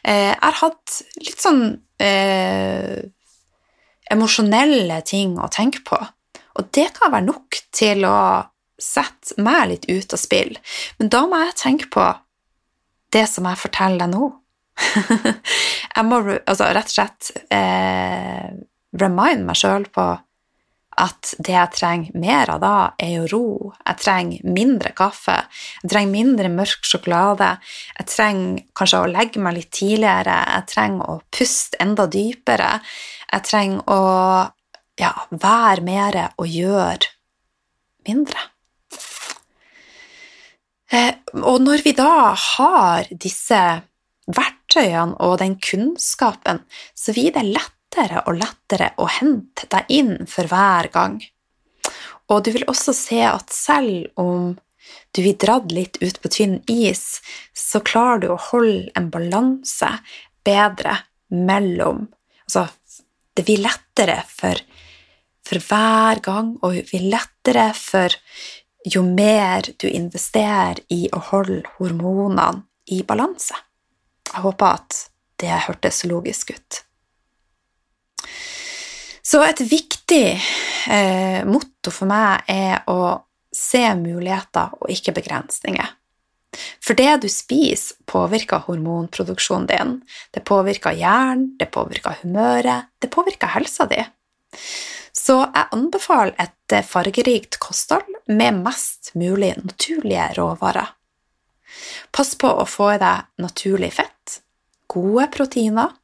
Eh, 0.00 0.30
jeg 0.30 0.40
har 0.40 0.56
hatt 0.62 0.96
litt 1.20 1.44
sånn 1.44 1.66
eh, 2.00 2.96
emosjonelle 4.14 5.02
ting 5.04 5.36
å 5.36 5.50
tenke 5.52 5.84
på, 5.84 6.00
og 6.54 6.72
det 6.72 6.88
kan 6.96 7.12
være 7.12 7.28
nok 7.28 7.60
til 7.76 8.06
å 8.08 8.16
sette 8.80 9.36
meg 9.44 9.68
litt 9.68 9.88
ut 9.90 10.16
av 10.16 10.20
spill. 10.20 10.56
Men 10.98 11.12
da 11.12 11.24
må 11.28 11.44
jeg 11.44 11.58
tenke 11.60 11.90
på 11.92 12.08
det 13.14 13.26
som 13.30 13.44
jeg 13.48 13.60
forteller 13.60 14.00
deg 14.06 14.14
nå. 14.16 14.30
jeg 15.94 16.06
må 16.08 16.22
altså, 16.24 16.72
rett 16.72 16.88
og 16.88 16.96
slett 16.96 17.30
eh, 17.52 18.48
remind 18.96 19.44
meg 19.46 19.60
sjøl 19.60 19.86
på 19.92 20.08
at 21.00 21.34
det 21.42 21.54
jeg 21.54 21.72
trenger 21.74 22.18
mer 22.20 22.50
av 22.54 22.60
da, 22.62 22.74
er 23.00 23.12
jo 23.16 23.26
ro. 23.32 23.46
Jeg 23.80 24.00
trenger 24.02 24.54
mindre 24.56 24.92
kaffe. 24.96 25.36
Jeg 25.82 25.92
trenger 25.92 26.12
mindre 26.12 26.50
mørk 26.52 26.86
sjokolade. 26.86 27.50
Jeg 27.98 28.10
trenger 28.12 28.64
kanskje 28.78 29.02
å 29.02 29.10
legge 29.10 29.42
meg 29.42 29.58
litt 29.58 29.72
tidligere. 29.74 30.38
Jeg 30.54 30.68
trenger 30.70 31.10
å 31.10 31.20
puste 31.34 31.80
enda 31.82 32.06
dypere. 32.10 32.70
Jeg 33.32 33.48
trenger 33.50 33.82
å 33.90 34.00
ja, 35.00 35.12
være 35.30 35.86
mer 35.86 36.20
og 36.38 36.46
gjøre 36.50 37.12
mindre. 38.06 38.50
Eh, 40.94 41.14
og 41.42 41.64
når 41.64 41.82
vi 41.82 41.94
da 41.96 42.34
har 42.38 43.08
disse 43.10 43.60
verktøyene 44.30 45.18
og 45.24 45.38
den 45.42 45.56
kunnskapen, 45.60 46.62
så 46.94 47.14
blir 47.16 47.34
det 47.34 47.48
lettere 47.94 48.24
og 48.26 48.38
lettere 48.38 48.90
å 48.98 49.06
hente 49.06 49.68
deg 49.70 49.84
inn 49.88 50.26
for 50.26 50.50
hver 50.50 50.90
gang. 50.92 51.22
Og 52.28 52.44
du 52.44 52.50
vil 52.52 52.66
også 52.66 52.92
se 52.96 53.20
at 53.22 53.52
selv 53.52 54.06
om 54.16 54.54
du 55.14 55.22
blir 55.22 55.36
dratt 55.38 55.70
litt 55.70 56.00
ut 56.02 56.20
på 56.20 56.28
tynn 56.28 56.56
is, 56.66 57.20
så 57.54 57.80
klarer 57.80 58.20
du 58.20 58.28
å 58.32 58.40
holde 58.50 58.90
en 58.96 59.10
balanse 59.10 59.90
bedre 60.44 60.98
mellom 61.30 62.08
Altså, 62.44 62.66
det 63.32 63.46
blir 63.46 63.62
lettere 63.64 64.18
for, 64.28 64.58
for 65.48 65.64
hver 65.64 66.18
gang, 66.20 66.50
og 66.60 66.74
det 66.76 66.82
blir 66.90 67.06
lettere 67.14 67.70
for 67.72 68.12
jo 68.84 69.00
mer 69.00 69.64
du 69.80 69.86
investerer 69.88 70.82
i 70.92 71.06
å 71.08 71.22
holde 71.30 71.62
hormonene 71.78 72.66
i 72.92 73.00
balanse. 73.00 73.56
Jeg 74.28 74.44
håper 74.44 74.76
at 74.76 74.98
det 75.40 75.56
hørtes 75.70 76.04
logisk 76.04 76.52
ut. 76.52 76.84
Så 79.24 79.40
et 79.44 79.60
viktig 79.64 80.24
eh, 80.92 81.44
motto 81.48 81.92
for 81.94 82.08
meg 82.10 82.44
er 82.50 82.82
å 82.92 83.16
se 83.54 83.82
muligheter 83.96 84.74
og 84.80 84.90
ikke 84.92 85.14
begrensninger. 85.16 85.92
For 86.84 86.94
det 86.98 87.24
du 87.24 87.28
spiser, 87.32 87.96
påvirker 88.06 88.66
hormonproduksjonen 88.68 89.66
din. 89.70 89.94
Det 90.30 90.44
påvirker 90.46 90.94
hjernen, 90.94 91.54
det 91.58 91.70
påvirker 91.74 92.20
humøret, 92.22 92.90
det 93.02 93.10
påvirker 93.10 93.54
helsa 93.56 93.88
di. 93.90 94.02
Så 95.14 95.38
jeg 95.40 95.70
anbefaler 95.74 96.34
et 96.42 96.76
fargerikt 96.86 97.58
kosthold 97.62 98.06
med 98.28 98.60
mest 98.64 99.12
mulig 99.18 99.54
naturlige 99.62 100.30
råvarer. 100.38 100.92
Pass 102.14 102.34
på 102.38 102.50
å 102.50 102.66
få 102.68 102.92
i 102.94 103.00
deg 103.02 103.42
naturlig 103.42 103.92
fett, 103.96 104.40
gode 104.90 105.26
proteiner. 105.34 105.94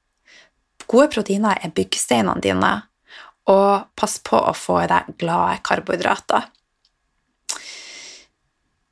Gode 0.90 1.10
proteiner 1.14 1.60
er 1.62 1.74
byggesteinene 1.74 2.42
dine, 2.42 2.72
og 3.50 3.90
pass 3.98 4.18
på 4.26 4.38
å 4.38 4.54
få 4.56 4.82
i 4.84 4.88
deg 4.90 5.14
glade 5.20 5.60
karbohydrater. 5.66 6.48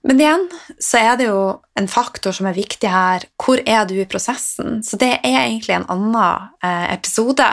Men 0.09 0.21
igjen 0.23 0.45
så 0.81 1.00
er 1.02 1.17
det 1.19 1.26
jo 1.26 1.40
en 1.76 1.88
faktor 1.90 2.33
som 2.33 2.47
er 2.49 2.57
viktig 2.57 2.88
her. 2.88 3.25
Hvor 3.37 3.61
er 3.67 3.83
du 3.85 3.97
i 3.99 4.07
prosessen? 4.09 4.78
Så 4.87 4.97
det 5.00 5.11
er 5.26 5.40
egentlig 5.43 5.75
en 5.75 5.88
annen 5.90 6.47
eh, 6.64 6.87
episode. 6.95 7.49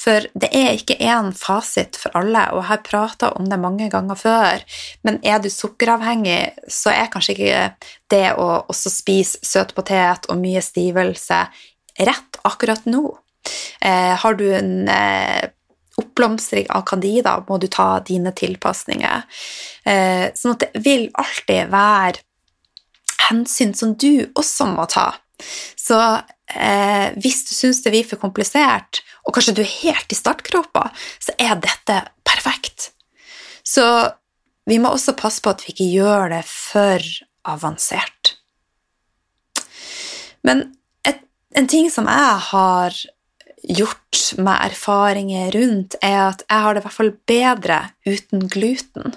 For 0.00 0.26
det 0.32 0.48
er 0.56 0.72
ikke 0.74 0.96
én 0.98 1.30
fasit 1.36 1.98
for 2.00 2.16
alle, 2.18 2.46
og 2.50 2.62
jeg 2.62 2.70
har 2.72 2.82
prata 2.88 3.30
om 3.38 3.46
det 3.50 3.60
mange 3.62 3.90
ganger 3.92 4.18
før. 4.18 4.64
Men 5.06 5.20
er 5.22 5.38
du 5.44 5.50
sukkeravhengig, 5.52 6.56
så 6.66 6.90
er 6.96 7.12
kanskje 7.12 7.36
ikke 7.36 7.62
det 8.10 8.26
å 8.42 8.48
også 8.64 8.90
spise 8.90 9.44
søt 9.46 9.76
potet 9.76 10.26
og 10.32 10.40
mye 10.40 10.64
stivelse 10.64 11.44
rett 12.00 12.40
akkurat 12.48 12.88
nå. 12.90 13.06
Eh, 13.80 14.14
har 14.20 14.38
du 14.38 14.46
en 14.56 14.88
eh, 14.88 15.50
oppblomstring 16.00 16.66
av 16.74 16.84
candida, 16.88 17.36
må 17.48 17.58
du 17.62 17.68
ta 17.70 18.00
dine 18.06 18.32
tilpasninger. 18.34 19.26
Eh, 19.86 20.30
sånn 20.34 20.56
at 20.56 20.64
det 20.64 20.84
vil 20.84 21.08
alltid 21.20 21.70
være 21.72 22.22
hensyn 23.28 23.74
som 23.76 23.94
du 23.98 24.26
også 24.34 24.68
må 24.72 24.86
ta. 24.90 25.12
Så 25.78 25.98
eh, 26.00 27.14
hvis 27.20 27.44
du 27.48 27.54
syns 27.56 27.82
det 27.84 27.94
blir 27.94 28.08
for 28.08 28.20
komplisert, 28.20 29.02
og 29.24 29.36
kanskje 29.36 29.56
du 29.56 29.62
er 29.64 29.72
helt 29.84 30.12
i 30.12 30.18
startgropa, 30.18 30.88
så 31.22 31.34
er 31.40 31.56
dette 31.62 32.00
perfekt. 32.26 32.90
Så 33.64 33.86
vi 34.68 34.80
må 34.80 34.92
også 34.92 35.16
passe 35.16 35.44
på 35.44 35.52
at 35.52 35.64
vi 35.64 35.72
ikke 35.72 35.90
gjør 35.92 36.32
det 36.34 36.42
for 36.48 37.04
avansert. 37.48 38.34
Men 40.44 40.66
et 41.08 41.22
en 41.54 41.68
ting 41.70 41.90
som 41.92 42.08
jeg 42.10 42.38
har 42.50 42.96
gjort 43.68 44.34
med 44.36 44.70
erfaringer 44.70 45.50
rundt, 45.54 45.96
er 46.02 46.20
at 46.28 46.44
jeg 46.48 46.64
har 46.64 46.74
det 46.74 46.82
i 46.82 46.86
hvert 46.86 46.98
fall 46.98 47.14
bedre 47.28 47.78
uten 48.06 48.48
gluten. 48.52 49.16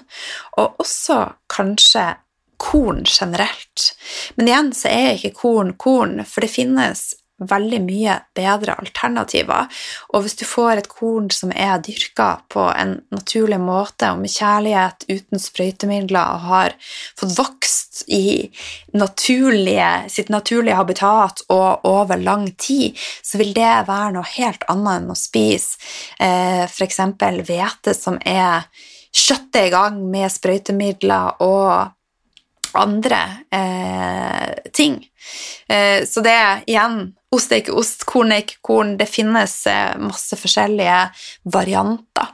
Og 0.56 0.80
også 0.82 1.20
kanskje 1.52 2.06
korn 2.58 3.04
generelt. 3.06 3.92
Men 4.36 4.50
igjen 4.50 4.72
så 4.74 4.90
er 4.90 5.16
ikke 5.16 5.36
korn 5.38 5.74
korn, 5.78 6.22
for 6.26 6.44
det 6.44 6.52
finnes 6.52 7.12
veldig 7.38 7.80
mye 7.84 8.16
bedre 8.36 8.74
alternativer. 8.80 9.68
Og 10.12 10.24
hvis 10.24 10.36
du 10.40 10.44
får 10.48 10.80
et 10.80 10.90
korn 10.90 11.28
som 11.34 11.52
er 11.54 11.78
dyrka 11.84 12.30
på 12.50 12.64
en 12.72 12.96
naturlig 13.14 13.60
måte 13.62 14.10
og 14.12 14.22
med 14.22 14.32
kjærlighet, 14.32 15.06
uten 15.08 15.42
sprøytemidler, 15.42 16.34
og 16.34 16.48
har 16.50 16.76
fått 17.18 17.36
vokst 17.38 18.02
i 18.10 18.48
naturlige, 18.96 19.90
sitt 20.10 20.32
naturlige 20.32 20.78
habitat 20.78 21.44
og 21.48 21.86
over 21.88 22.18
lang 22.20 22.48
tid, 22.58 22.98
så 23.22 23.40
vil 23.40 23.54
det 23.56 23.72
være 23.88 24.14
noe 24.16 24.34
helt 24.36 24.66
annet 24.70 25.02
enn 25.02 25.12
å 25.12 25.18
spise 25.18 25.78
eh, 26.22 26.64
f.eks. 26.66 27.00
hvete 27.18 27.94
som 27.96 28.18
er 28.24 28.66
skjøttet 29.14 29.68
i 29.68 29.72
gang 29.72 30.02
med 30.10 30.30
sprøytemidler 30.32 31.40
og 31.44 31.94
andre 32.76 33.20
eh, 33.54 34.70
ting. 34.74 35.00
Eh, 35.68 36.04
så 36.08 36.24
det 36.24 36.34
er 36.34 36.66
igjen 36.68 37.14
Ost 37.28 37.52
er 37.52 37.60
ikke 37.60 37.74
ost, 37.76 38.06
korn 38.08 38.30
er 38.32 38.40
ikke 38.40 38.62
korn. 38.64 38.94
Det 38.96 39.04
finnes 39.04 39.52
eh, 39.68 39.98
masse 40.00 40.36
forskjellige 40.40 41.00
varianter. 41.52 42.30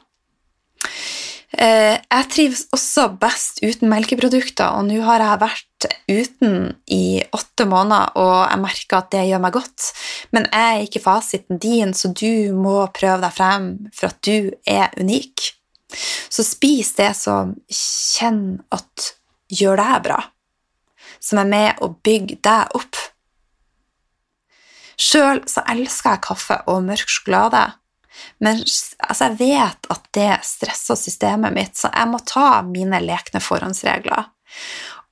Eh, 1.55 1.97
jeg 1.99 2.29
trives 2.31 2.65
også 2.75 3.09
best 3.21 3.59
uten 3.63 3.91
melkeprodukter, 3.91 4.75
og 4.75 4.87
nå 4.89 5.01
har 5.07 5.23
jeg 5.23 5.43
vært 5.43 5.89
uten 6.11 6.55
i 6.91 7.23
åtte 7.35 7.67
måneder, 7.71 8.15
og 8.19 8.37
jeg 8.49 8.63
merker 8.63 9.01
at 9.01 9.11
det 9.15 9.27
gjør 9.29 9.43
meg 9.45 9.57
godt. 9.59 9.91
Men 10.35 10.49
jeg 10.51 10.71
er 10.71 10.87
ikke 10.87 11.05
fasiten 11.05 11.61
din, 11.63 11.95
så 11.95 12.11
du 12.11 12.55
må 12.55 12.79
prøve 12.95 13.21
deg 13.27 13.35
frem 13.35 13.69
for 13.95 14.11
at 14.11 14.23
du 14.27 14.55
er 14.63 14.95
unik. 14.99 15.51
Så 16.31 16.47
spis 16.47 16.95
det 16.99 17.13
som 17.19 17.55
kjenner 17.71 18.63
at 18.75 19.13
gjør 19.55 19.81
deg 19.81 20.05
bra, 20.09 20.21
som 21.23 21.41
er 21.43 21.51
med 21.51 21.83
å 21.85 21.91
bygge 22.05 22.39
deg 22.45 22.77
opp. 22.79 23.01
Sjøl 25.01 25.43
så 25.51 25.65
elsker 25.71 26.15
jeg 26.15 26.25
kaffe 26.27 26.61
og 26.71 26.85
mørk 26.87 27.11
sjokolade, 27.11 27.65
men 28.39 28.61
altså, 28.63 29.31
jeg 29.31 29.39
vet 29.41 29.89
at 29.91 30.05
det 30.15 30.33
stresser 30.47 30.99
systemet 30.99 31.55
mitt, 31.55 31.75
så 31.79 31.91
jeg 31.91 32.11
må 32.11 32.21
ta 32.23 32.63
mine 32.67 33.01
lekne 33.03 33.43
forhåndsregler. 33.43 34.29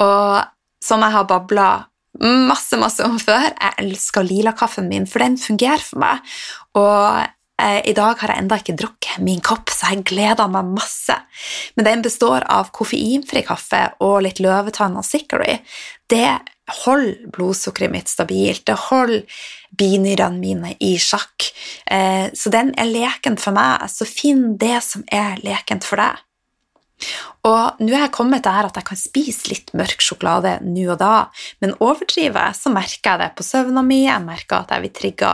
Og 0.03 0.83
som 0.83 1.03
jeg 1.03 1.15
har 1.17 1.27
babla 1.31 1.69
masse, 2.23 2.77
masse 2.79 3.05
om 3.07 3.19
før, 3.21 3.49
jeg 3.51 3.79
elsker 3.83 4.27
lilakaffen 4.27 4.89
min, 4.91 5.09
for 5.09 5.25
den 5.25 5.39
fungerer 5.41 5.83
for 5.83 6.03
meg. 6.03 6.35
Og 6.79 7.23
i 7.63 7.93
dag 7.97 8.19
har 8.21 8.33
jeg 8.33 8.43
enda 8.43 8.59
ikke 8.59 8.75
drukket 8.79 9.23
min 9.23 9.43
kopp, 9.45 9.71
så 9.71 9.93
jeg 9.93 10.07
gleder 10.09 10.51
meg 10.51 10.73
masse. 10.75 11.17
Men 11.77 11.89
den 11.89 12.05
består 12.05 12.47
av 12.51 12.73
koffeinfri 12.75 13.45
kaffe 13.47 13.85
og 14.03 14.23
litt 14.27 14.41
løvetann 14.43 14.97
og 14.99 15.07
sickery. 15.07 15.61
Det 16.11 16.29
holder 16.83 17.31
blodsukkeret 17.35 17.93
mitt 17.93 18.11
stabilt, 18.11 18.65
det 18.67 18.79
holder 18.89 19.23
binyrene 19.79 20.41
mine 20.41 20.75
i 20.81 20.95
sjakk. 21.01 21.49
Eh, 21.87 22.29
så 22.35 22.53
den 22.53 22.73
er 22.79 22.91
lekent 22.91 23.43
for 23.43 23.57
meg, 23.57 23.89
så 23.91 24.07
finn 24.09 24.57
det 24.61 24.79
som 24.85 25.05
er 25.13 25.41
lekent 25.45 25.87
for 25.87 26.03
deg. 26.03 26.21
Og 27.49 27.83
nå 27.83 27.91
er 27.91 28.05
jeg 28.05 28.15
kommet 28.15 28.45
der 28.47 28.69
at 28.69 28.77
jeg 28.79 28.87
kan 28.87 29.01
spise 29.01 29.51
litt 29.51 29.73
mørk 29.75 30.05
sjokolade 30.05 30.59
nå 30.63 30.87
og 30.93 31.01
da, 31.01 31.15
men 31.65 31.75
overdriver 31.83 32.49
jeg, 32.49 32.59
så 32.61 32.73
merker 32.75 33.11
jeg 33.11 33.23
det 33.25 33.31
på 33.39 33.47
søvna 33.47 33.83
mi, 33.87 34.05
jeg 34.07 34.23
merker 34.23 34.63
at 34.63 34.75
jeg 34.75 34.85
blir 34.85 34.97
trigga 35.01 35.33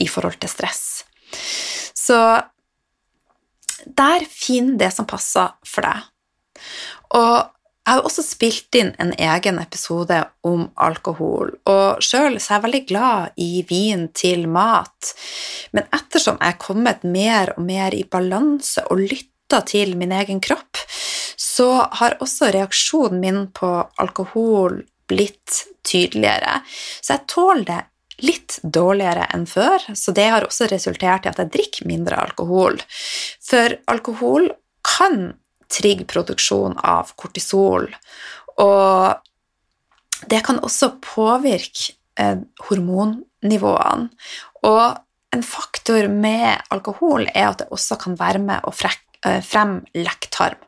i 0.00 0.08
forhold 0.08 0.40
til 0.40 0.52
stress. 0.52 0.84
Så 1.96 2.18
der 3.86 4.24
finn 4.30 4.76
det 4.78 4.92
som 4.94 5.08
passer 5.08 5.54
for 5.66 5.86
deg. 5.86 6.06
Og 7.18 7.36
jeg 7.82 7.96
har 7.96 8.04
også 8.06 8.22
spilt 8.22 8.76
inn 8.78 8.92
en 9.02 9.10
egen 9.18 9.58
episode 9.58 10.20
om 10.46 10.68
alkohol, 10.78 11.50
og 11.66 12.02
sjøl 12.04 12.36
er 12.36 12.44
jeg 12.44 12.62
veldig 12.62 12.80
glad 12.86 13.40
i 13.42 13.64
vin 13.66 14.04
til 14.14 14.44
mat, 14.46 15.10
men 15.74 15.88
ettersom 15.90 16.38
jeg 16.38 16.54
er 16.54 16.60
kommet 16.62 17.02
mer 17.02 17.50
og 17.56 17.66
mer 17.66 17.96
i 17.98 18.04
balanse 18.06 18.84
og 18.86 19.02
lytta 19.02 19.64
til 19.66 19.96
min 19.98 20.14
egen 20.14 20.38
kropp, 20.44 20.78
så 21.34 21.88
har 21.98 22.20
også 22.22 22.52
reaksjonen 22.54 23.18
min 23.20 23.42
på 23.50 23.72
alkohol 23.98 24.84
blitt 25.10 25.64
tydeligere. 25.82 26.60
Så 27.02 27.16
jeg 27.16 27.26
tåler 27.34 27.66
det 27.66 27.80
litt 28.22 28.58
dårligere 28.62 29.26
enn 29.34 29.46
før, 29.50 29.82
så 29.98 30.14
det 30.14 30.28
har 30.30 30.46
også 30.46 30.68
resultert 30.70 31.26
i 31.26 31.30
at 31.32 31.40
jeg 31.42 31.52
drikker 31.54 31.88
mindre 31.90 32.18
alkohol. 32.22 32.78
For 33.42 33.76
alkohol 33.90 34.50
kan 34.86 35.32
trigge 35.72 36.06
produksjon 36.08 36.76
av 36.84 37.14
kortisol. 37.18 37.88
Og 38.62 40.28
det 40.30 40.42
kan 40.46 40.60
også 40.62 40.92
påvirke 41.02 41.94
eh, 42.20 42.42
hormonnivåene. 42.68 44.10
Og 44.68 44.84
en 45.32 45.42
faktor 45.46 46.06
med 46.12 46.60
alkohol 46.74 47.26
er 47.32 47.48
at 47.48 47.62
det 47.62 47.70
også 47.72 47.98
kan 48.02 48.18
være 48.20 48.42
med 48.42 48.68
å 48.68 48.74
eh, 48.76 49.40
fremme 49.42 49.82
lekktarm. 49.96 50.60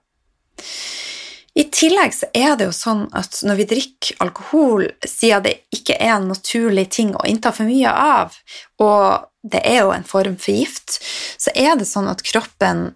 I 1.54 1.64
tillegg 1.70 2.14
så 2.16 2.26
er 2.34 2.56
det 2.58 2.66
jo 2.66 2.74
sånn 2.74 3.04
at 3.14 3.38
når 3.46 3.60
vi 3.60 3.66
drikker 3.70 4.24
alkohol, 4.24 4.88
siden 5.06 5.44
det 5.46 5.54
ikke 5.74 5.94
er 6.02 6.16
en 6.16 6.26
naturlig 6.32 6.88
ting 6.96 7.12
å 7.14 7.22
innta 7.30 7.52
for 7.54 7.68
mye 7.68 7.90
av, 7.90 8.34
og 8.82 9.28
det 9.46 9.60
er 9.62 9.84
jo 9.84 9.92
en 9.94 10.06
form 10.08 10.34
for 10.40 10.56
gift, 10.56 10.98
så 11.38 11.52
er 11.54 11.76
det 11.78 11.86
sånn 11.86 12.10
at 12.10 12.24
kroppen 12.26 12.88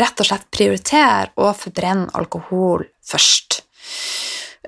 rett 0.00 0.22
og 0.22 0.28
slett 0.28 0.48
prioriterer 0.54 1.34
å 1.36 1.50
forbrenne 1.56 2.08
alkohol 2.16 2.86
først. 3.04 3.60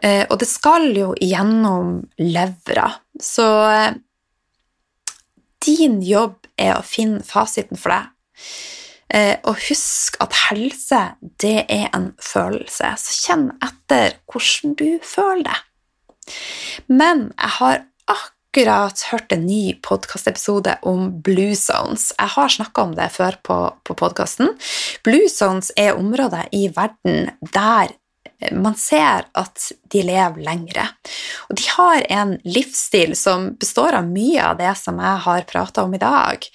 Eh, 0.02 0.26
og 0.28 0.36
det 0.42 0.50
skal 0.50 0.90
jo 0.92 1.14
gjennom 1.22 2.02
levra, 2.20 2.90
så 3.16 3.48
eh, 3.70 3.94
din 5.64 6.02
jobb 6.04 6.36
er 6.60 6.76
å 6.76 6.84
finne 6.84 7.24
fasiten 7.24 7.80
for 7.80 7.94
deg. 7.94 8.10
Eh, 9.14 9.36
og 9.46 9.60
husk 9.68 10.18
at 10.24 10.34
helse, 10.48 11.00
det 11.42 11.64
er 11.70 11.86
en 11.94 12.12
følelse, 12.18 12.94
så 12.98 13.18
kjenn 13.28 13.48
etter 13.62 14.18
hvordan 14.30 14.74
du 14.78 14.88
føler 15.06 15.46
det. 15.52 15.60
Men 16.90 17.28
jeg 17.36 17.52
har 17.60 17.82
akkurat 18.10 19.04
hørt 19.10 19.32
en 19.34 19.46
ny 19.46 19.76
podkastepisode 19.86 20.76
om 20.82 21.12
blue 21.22 21.54
zones. 21.58 22.10
Jeg 22.18 22.32
har 22.34 22.54
snakka 22.56 22.88
om 22.88 22.94
det 22.98 23.10
før 23.14 23.38
på, 23.46 23.58
på 23.86 23.96
podkasten. 23.98 24.54
Blue 25.06 25.28
zones 25.30 25.70
er 25.76 25.98
områder 25.98 26.50
i 26.52 26.66
verden 26.74 27.30
der 27.54 27.94
man 28.52 28.74
ser 28.76 29.26
at 29.32 29.68
de 29.92 30.02
lever 30.04 30.42
lengre. 30.44 30.86
Og 31.48 31.56
de 31.58 31.66
har 31.76 32.06
en 32.12 32.34
livsstil 32.44 33.14
som 33.18 33.50
består 33.60 33.96
av 33.98 34.08
mye 34.08 34.42
av 34.44 34.58
det 34.58 34.72
som 34.78 34.98
jeg 35.00 35.22
har 35.26 35.46
prata 35.48 35.84
om 35.86 35.94
i 35.94 36.02
dag. 36.02 36.48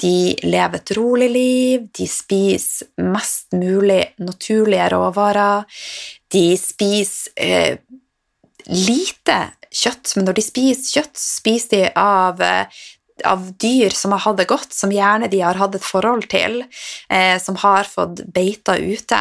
De 0.00 0.16
lever 0.44 0.80
et 0.80 0.94
rolig 0.98 1.30
liv, 1.34 1.86
de 1.94 2.08
spiser 2.10 2.88
mest 3.04 3.54
mulig 3.56 4.02
naturlige 4.22 4.90
råvarer, 4.94 5.64
de 6.32 6.46
spiser 6.60 7.32
eh, 7.36 7.78
lite 8.68 9.38
kjøtt, 9.72 10.14
men 10.16 10.28
når 10.28 10.38
de 10.38 10.44
spiser 10.44 10.98
kjøtt, 10.98 11.20
spiser 11.20 11.74
de 11.74 11.82
av, 12.00 12.40
eh, 12.44 12.84
av 13.26 13.50
dyr 13.58 13.94
som 13.94 14.12
har 14.14 14.22
hatt 14.26 14.38
det 14.40 14.48
godt, 14.50 14.72
som 14.74 14.92
gjerne 14.94 15.30
de 15.32 15.40
har 15.42 15.58
hatt 15.58 15.74
et 15.74 15.84
forhold 15.84 16.28
til, 16.30 16.62
eh, 17.08 17.36
som 17.42 17.56
har 17.64 17.88
fått 17.88 18.24
beita 18.34 18.76
ute. 18.76 19.20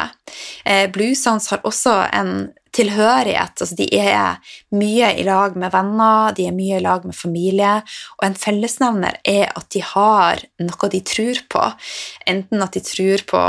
Eh, 0.66 0.90
Blue 0.92 1.16
har 1.16 1.64
også 1.64 1.98
en 2.14 2.50
tilhørighet. 2.76 3.56
Altså, 3.62 3.76
de 3.78 3.88
er 3.98 4.38
mye 4.76 5.12
i 5.20 5.26
lag 5.28 5.58
med 5.60 5.72
venner, 5.74 6.34
de 6.38 6.48
er 6.50 6.56
mye 6.56 6.80
i 6.80 6.84
lag 6.84 7.06
med 7.08 7.16
familie, 7.16 7.74
og 8.18 8.28
en 8.28 8.38
fellesnevner 8.38 9.20
er 9.28 9.52
at 9.54 9.70
de 9.74 9.84
har 9.86 10.44
noe 10.64 10.90
de 10.92 11.02
tror 11.06 11.42
på. 11.52 11.64
Enten 12.30 12.64
at 12.64 12.78
de 12.78 12.84
tror 12.86 13.26
på 13.30 13.44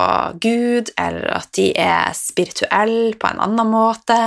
Gud, 0.45 0.93
eller 0.99 1.29
at 1.39 1.51
de 1.59 1.71
er 1.79 2.13
spirituelle 2.17 3.17
på 3.19 3.31
en 3.31 3.43
annen 3.47 3.73
måte, 3.73 4.19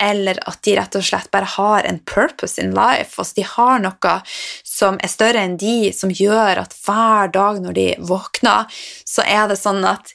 eller 0.00 0.40
at 0.48 0.62
de 0.66 0.76
rett 0.78 1.00
og 1.00 1.06
slett 1.06 1.30
bare 1.34 1.50
har 1.56 1.88
en 1.88 2.00
purpose 2.04 2.60
in 2.62 2.74
life. 2.76 3.16
Altså, 3.18 3.40
de 3.40 3.48
har 3.56 3.82
noe 3.82 4.16
som 4.66 5.00
er 5.02 5.12
større 5.12 5.42
enn 5.44 5.58
de, 5.60 5.90
som 5.96 6.12
gjør 6.14 6.62
at 6.64 6.76
hver 6.84 7.32
dag 7.34 7.60
når 7.64 7.76
de 7.76 7.88
våkner, 8.08 8.80
så 9.06 9.26
er 9.26 9.50
det 9.50 9.60
sånn 9.60 9.84
at 9.88 10.14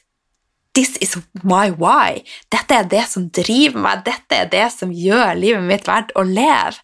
This 0.76 0.98
is 1.00 1.16
my 1.40 1.70
why. 1.80 2.20
Dette 2.52 2.76
er 2.76 2.88
det 2.90 3.06
som 3.08 3.30
driver 3.32 3.80
meg, 3.80 4.02
dette 4.04 4.36
er 4.36 4.48
det 4.52 4.66
som 4.74 4.92
gjør 4.92 5.32
livet 5.38 5.64
mitt 5.64 5.86
verdt 5.88 6.12
å 6.12 6.24
leve. 6.28 6.76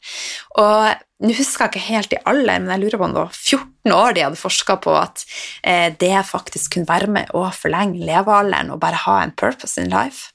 Og 0.62 1.02
nå 1.22 1.36
husker 1.36 1.66
jeg 1.66 1.72
ikke 1.74 1.90
helt 1.90 2.14
i 2.16 2.20
alder, 2.32 2.62
men 2.62 2.72
jeg 2.72 2.82
lurer 2.82 2.98
på 2.98 3.06
om 3.06 3.12
det 3.12 3.20
var 3.20 3.36
14 3.36 3.96
år 3.98 4.16
de 4.16 4.24
hadde 4.24 4.40
forska 4.40 4.78
på 4.82 4.96
at 4.96 5.24
eh, 5.60 5.88
det 6.00 6.14
faktisk 6.24 6.78
kunne 6.78 6.88
være 6.88 7.10
med 7.12 7.34
å 7.36 7.44
forlenge 7.52 8.00
levealderen 8.08 8.72
og 8.72 8.80
bare 8.82 9.04
ha 9.04 9.18
en 9.22 9.36
purpose 9.36 9.76
in 9.82 9.92
life. 9.92 10.32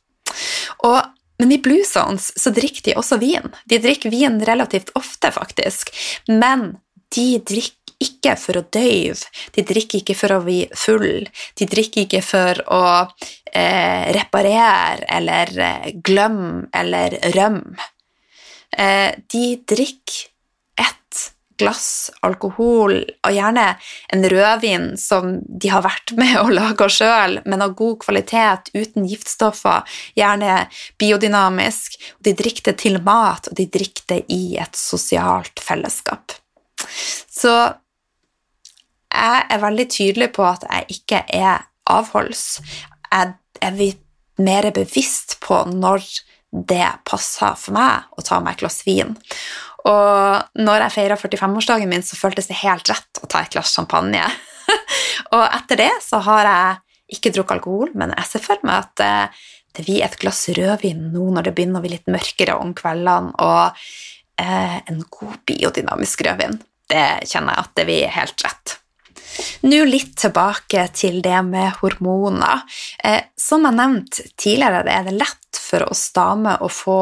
Og, 0.86 1.02
men 1.42 1.56
i 1.56 1.62
Blue 1.64 1.86
Zones 1.88 2.30
så 2.38 2.54
drikker 2.54 2.92
de 2.92 2.98
også 3.02 3.18
vin. 3.24 3.50
De 3.66 3.82
drikker 3.82 4.14
vin 4.14 4.38
relativt 4.46 4.94
ofte, 5.00 5.34
faktisk. 5.34 5.90
Men 6.30 6.76
de 7.16 7.30
drikker 7.42 7.76
ikke 8.04 8.36
for 8.38 8.60
å 8.60 8.66
døyve, 8.74 9.26
de 9.56 9.64
drikker 9.66 10.04
ikke 10.04 10.16
for 10.18 10.36
å 10.36 10.42
bli 10.46 10.60
full, 10.78 11.26
de 11.58 11.68
drikker 11.70 12.06
ikke 12.06 12.22
for 12.26 12.60
å 12.70 12.82
eh, 13.58 14.08
reparere 14.16 15.06
eller 15.18 15.60
eh, 15.60 15.92
glemme 16.04 16.68
eller 16.74 17.18
rømme. 17.36 17.92
Eh, 18.78 19.16
de 19.32 19.46
drikker 19.68 20.28
ett 20.78 21.22
glass 21.58 22.12
alkohol, 22.22 23.00
og 23.26 23.34
gjerne 23.34 23.66
en 24.14 24.26
rødvin 24.30 24.92
som 25.00 25.40
de 25.48 25.72
har 25.74 25.82
vært 25.86 26.14
med 26.20 26.36
å 26.42 26.52
lage 26.54 26.90
sjøl, 26.94 27.40
men 27.50 27.64
av 27.66 27.74
god 27.80 28.04
kvalitet, 28.04 28.70
uten 28.78 29.08
giftstoffer, 29.10 29.88
gjerne 30.20 30.68
biodynamisk. 31.02 31.98
De 32.22 32.36
drikker 32.38 32.72
det 32.72 32.78
til 32.84 33.02
mat, 33.02 33.50
og 33.50 33.58
de 33.58 33.66
drikker 33.74 34.06
det 34.14 34.22
i 34.34 34.60
et 34.62 34.78
sosialt 34.78 35.64
fellesskap. 35.64 36.38
Så 36.78 37.56
jeg 39.18 39.44
er 39.50 39.64
veldig 39.64 39.88
tydelig 39.90 40.30
på 40.36 40.46
at 40.46 40.68
jeg 40.68 41.00
ikke 41.00 41.24
er 41.34 41.66
avholds. 41.90 42.60
Jeg 43.08 43.34
er 43.62 43.78
vi 43.78 43.92
mer 44.44 44.70
bevisst 44.74 45.38
på 45.44 45.64
når 45.72 46.06
det 46.52 46.86
passer 47.08 47.58
for 47.60 47.76
meg 47.76 48.18
å 48.18 48.24
ta 48.26 48.40
meg 48.42 48.56
et 48.56 48.64
glass 48.64 48.84
vin. 48.88 49.16
Og 49.88 50.60
når 50.60 50.86
jeg 50.86 50.96
feira 50.96 51.18
45-årsdagen 51.20 51.90
min, 51.92 52.04
så 52.04 52.20
føltes 52.20 52.50
det 52.50 52.60
helt 52.64 52.90
rett 52.92 53.22
å 53.22 53.30
ta 53.30 53.44
et 53.44 53.54
glass 53.54 53.76
champagne. 53.76 54.24
og 55.36 55.44
etter 55.46 55.84
det 55.84 55.92
så 56.04 56.20
har 56.26 56.50
jeg 56.50 57.18
ikke 57.18 57.32
drukket 57.36 57.60
alkohol, 57.60 57.94
men 57.96 58.12
jeg 58.18 58.32
ser 58.32 58.44
for 58.44 58.68
meg 58.68 58.84
at 58.84 59.04
eh, 59.06 59.44
det 59.78 59.86
blir 59.86 60.04
et 60.04 60.18
glass 60.20 60.48
rødvin 60.58 61.08
nå 61.14 61.30
når 61.36 61.48
det 61.48 61.54
begynner 61.56 61.80
å 61.80 61.86
bli 61.86 61.94
litt 61.94 62.12
mørkere 62.12 62.58
om 62.60 62.74
kveldene, 62.76 63.32
og 63.38 63.78
eh, 64.42 64.80
en 64.90 65.04
god 65.14 65.38
biodynamisk 65.48 66.26
rødvin. 66.28 66.60
Det 66.88 67.08
kjenner 67.28 67.56
jeg 67.56 67.64
at 67.64 67.74
det 67.80 67.88
blir 67.88 68.14
helt 68.18 68.44
rett. 68.48 68.78
Nå 69.68 69.84
litt 69.86 70.16
tilbake 70.20 70.88
til 70.98 71.22
det 71.26 71.40
med 71.46 71.80
hormoner. 71.82 72.64
Eh, 73.04 73.30
som 73.38 73.66
jeg 73.68 73.78
nevnte 73.78 74.28
tidligere, 74.36 74.84
er 74.90 75.08
det 75.08 75.18
lett 75.18 75.62
for 75.62 75.86
oss 75.90 76.08
damer 76.16 76.62
å 76.64 76.70
få 76.72 77.02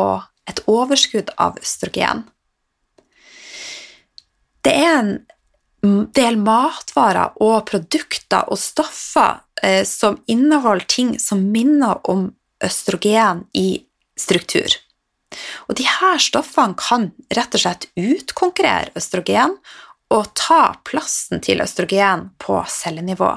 et 0.50 0.62
overskudd 0.70 1.32
av 1.42 1.60
østrogen. 1.62 2.26
Det 4.66 4.74
er 4.74 4.96
en 4.98 5.14
del 6.16 6.40
matvarer 6.42 7.36
og 7.46 7.68
produkter 7.70 8.48
og 8.50 8.60
stoffer 8.60 9.42
eh, 9.62 9.84
som 9.86 10.18
inneholder 10.32 10.88
ting 10.90 11.14
som 11.22 11.44
minner 11.54 12.02
om 12.10 12.32
østrogen 12.66 13.46
i 13.54 13.86
struktur. 14.18 14.80
Og 15.68 15.76
de 15.78 15.86
her 15.86 16.22
stoffene 16.22 16.78
kan 16.80 17.10
rett 17.36 17.58
og 17.58 17.62
slett 17.62 17.90
utkonkurrere 18.00 18.94
østrogen 18.98 19.58
og 20.14 20.32
ta 20.38 20.76
plassen 20.86 21.42
til 21.44 21.64
østrogen 21.64 22.30
på 22.42 22.60
cellenivå. 22.70 23.32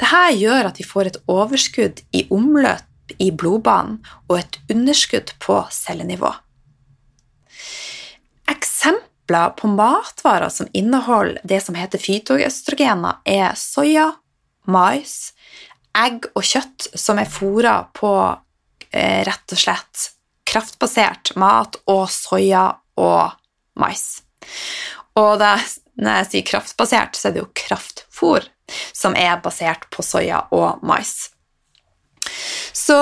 Dette 0.00 0.22
gjør 0.38 0.70
at 0.70 0.80
vi 0.80 0.86
får 0.86 1.10
et 1.10 1.20
overskudd 1.30 2.02
i 2.16 2.24
omløp 2.32 3.14
i 3.20 3.30
blodbanen 3.34 4.00
og 4.28 4.38
et 4.40 4.58
underskudd 4.72 5.34
på 5.42 5.58
cellenivå. 5.74 6.30
Eksempler 8.50 9.52
på 9.58 9.70
matvarer 9.70 10.52
som 10.52 10.70
inneholder 10.72 11.40
det 11.46 11.60
som 11.64 11.76
heter 11.78 12.00
fytoøstrogener, 12.02 13.20
er 13.24 13.54
soya, 13.58 14.10
mais, 14.66 15.32
egg 15.96 16.26
og 16.32 16.46
kjøtt 16.46 16.90
som 16.98 17.20
er 17.20 17.30
fôra 17.30 17.76
på 17.94 18.12
eh, 18.90 19.22
rett 19.26 19.54
og 19.54 19.60
slett 19.60 20.08
kraftbasert 20.48 21.34
mat 21.40 21.78
og 21.90 22.06
soya 22.12 22.68
og 23.00 23.36
mais. 23.78 24.22
Og 25.20 25.36
da, 25.40 25.56
når 26.00 26.22
jeg 26.22 26.28
sier 26.30 26.48
kraftbasert, 26.48 27.18
så 27.18 27.28
er 27.28 27.34
det 27.34 27.42
jo 27.42 27.52
kraftfôr 27.64 28.48
som 28.96 29.16
er 29.18 29.40
basert 29.44 29.88
på 29.92 30.04
soya 30.06 30.46
og 30.54 30.80
mais. 30.86 31.32
Så 32.72 32.96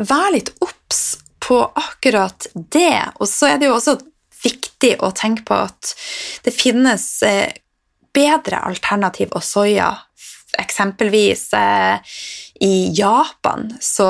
vær 0.00 0.30
litt 0.32 0.52
obs 0.64 1.18
på 1.42 1.60
akkurat 1.66 2.46
det. 2.54 3.12
Og 3.20 3.28
så 3.28 3.52
er 3.52 3.60
det 3.60 3.68
jo 3.68 3.76
også 3.76 3.98
viktig 4.40 4.94
å 5.04 5.10
tenke 5.16 5.44
på 5.48 5.58
at 5.66 5.92
det 6.46 6.54
finnes 6.56 7.04
eh, 7.26 7.52
bedre 8.16 8.62
alternativ 8.70 9.34
av 9.36 9.44
soya. 9.44 9.90
Eksempelvis 10.58 11.52
eh, 11.54 12.14
i 12.60 12.90
Japan 12.96 13.68
så 13.80 14.08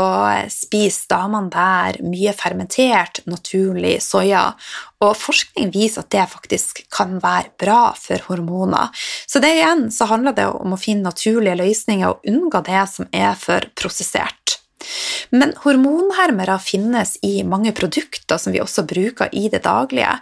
spiser 0.50 1.11
damene 1.12 1.53
der 1.53 2.00
mye 2.03 2.33
fermentert, 2.35 3.22
naturlig 3.31 3.98
soya, 4.03 4.48
og 5.00 5.14
forskning 5.16 5.70
viser 5.74 6.03
at 6.03 6.11
det 6.14 6.26
faktisk 6.33 6.83
kan 6.92 7.18
være 7.22 7.53
bra 7.61 7.92
for 7.98 8.26
hormoner. 8.31 8.90
Så 9.26 9.42
det 9.42 9.53
igjen 9.59 9.88
så 9.94 10.09
handler 10.11 10.35
det 10.37 10.48
om 10.50 10.74
å 10.74 10.81
finne 10.81 11.07
naturlige 11.07 11.61
løsninger 11.62 12.11
og 12.11 12.26
unngå 12.31 12.64
det 12.66 12.85
som 12.90 13.09
er 13.12 13.38
for 13.38 13.70
prosessert. 13.79 14.59
Men 15.31 15.53
hormonhermere 15.62 16.57
finnes 16.62 17.16
i 17.22 17.40
mange 17.46 17.72
produkter 17.76 18.40
som 18.40 18.55
vi 18.55 18.62
også 18.62 18.87
bruker 18.88 19.31
i 19.37 19.46
det 19.53 19.62
daglige. 19.66 20.16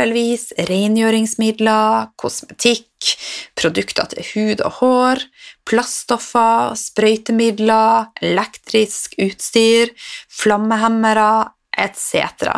Eksempelvis 0.00 0.54
rengjøringsmidler, 0.64 2.06
kosmetikk, 2.16 3.10
produkter 3.52 4.08
til 4.08 4.24
hud 4.30 4.62
og 4.64 4.78
hår, 4.78 5.20
plaststoffer, 5.68 6.72
sprøytemidler, 6.80 8.08
elektrisk 8.24 9.18
utstyr, 9.20 9.92
flammehemmere 10.32 11.50
etc. 11.76 12.48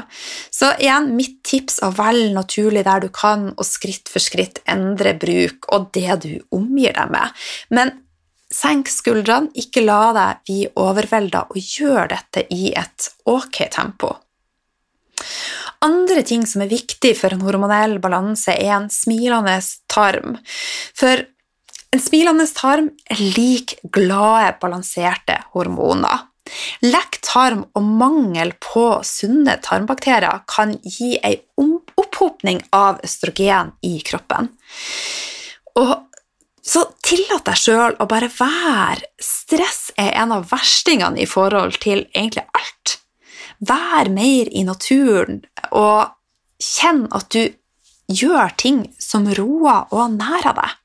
Så 0.55 0.71
igjen, 0.79 1.11
mitt 1.19 1.41
tips 1.43 1.81
er 1.83 1.99
velg 1.99 2.31
naturlig 2.37 2.87
der 2.87 3.03
du 3.03 3.11
kan, 3.11 3.51
og 3.57 3.67
skritt 3.67 4.07
for 4.07 4.23
skritt 4.23 4.63
endre 4.71 5.17
bruk 5.19 5.67
og 5.75 5.91
det 5.99 6.21
du 6.23 6.37
omgir 6.55 6.95
deg 6.95 7.11
med. 7.11 7.45
Men 7.75 7.97
Senk 8.53 8.91
skuldrene, 8.93 9.49
ikke 9.57 9.81
la 9.83 10.13
deg 10.13 10.47
bli 10.47 10.63
overvelda, 10.79 11.47
og 11.51 11.57
gjør 11.57 12.13
dette 12.13 12.45
i 12.53 12.69
et 12.77 13.09
ok 13.25 13.65
tempo. 13.73 14.13
Andre 15.83 16.23
ting 16.27 16.45
som 16.47 16.63
er 16.63 16.71
viktig 16.71 17.15
for 17.19 17.35
en 17.35 17.43
hormonell 17.43 17.99
balanse, 18.03 18.55
er 18.55 18.77
en 18.77 18.91
smilende 18.93 19.57
tarm. 19.91 20.37
For 20.95 21.25
en 21.93 22.03
smilende 22.03 22.47
tarm 22.55 22.93
er 23.11 23.25
lik 23.37 23.77
glade, 23.93 24.55
balanserte 24.63 25.41
hormoner. 25.57 26.29
Lekk 26.83 27.19
tarm 27.25 27.65
og 27.79 27.85
mangel 27.87 28.53
på 28.63 28.87
sunne 29.07 29.57
tarmbakterier 29.63 30.43
kan 30.51 30.75
gi 30.83 31.15
ei 31.25 31.37
opphopning 31.61 32.63
av 32.75 32.99
østrogen 33.07 33.75
i 33.87 33.99
kroppen. 34.07 34.51
Og 35.79 35.95
så 36.63 36.85
tillat 37.03 37.47
deg 37.47 37.59
sjøl 37.59 37.97
å 37.99 38.09
bare 38.11 38.31
være. 38.31 39.09
Stress 39.23 39.91
er 39.99 40.13
en 40.23 40.35
av 40.37 40.47
verstingene 40.51 41.23
i 41.23 41.29
forhold 41.29 41.81
til 41.83 42.05
egentlig 42.15 42.47
alt. 42.55 42.99
Vær 43.63 44.11
mer 44.11 44.51
i 44.51 44.65
naturen, 44.67 45.43
og 45.71 46.11
kjenn 46.63 47.07
at 47.15 47.31
du 47.35 47.53
gjør 48.13 48.55
ting 48.59 48.85
som 49.01 49.29
roer 49.39 49.91
og 49.95 50.17
nærer 50.19 50.57
deg. 50.59 50.79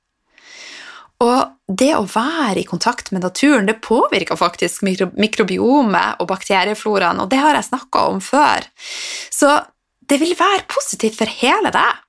Og 1.26 1.74
det 1.80 1.90
å 1.98 2.06
være 2.06 2.62
i 2.62 2.68
kontakt 2.68 3.10
med 3.12 3.24
naturen 3.26 3.66
det 3.66 3.80
påvirker 3.82 4.38
faktisk 4.38 4.84
mikrobiomet 4.86 6.22
og 6.22 6.30
bakteriefloraen, 6.30 7.24
og 7.24 7.32
det 7.32 7.42
har 7.42 7.58
jeg 7.58 7.70
snakka 7.72 8.04
om 8.12 8.22
før. 8.22 8.68
Så 9.34 9.56
det 10.08 10.20
vil 10.22 10.38
være 10.38 10.68
positivt 10.70 11.18
for 11.18 11.40
hele 11.42 11.74
deg. 11.74 12.04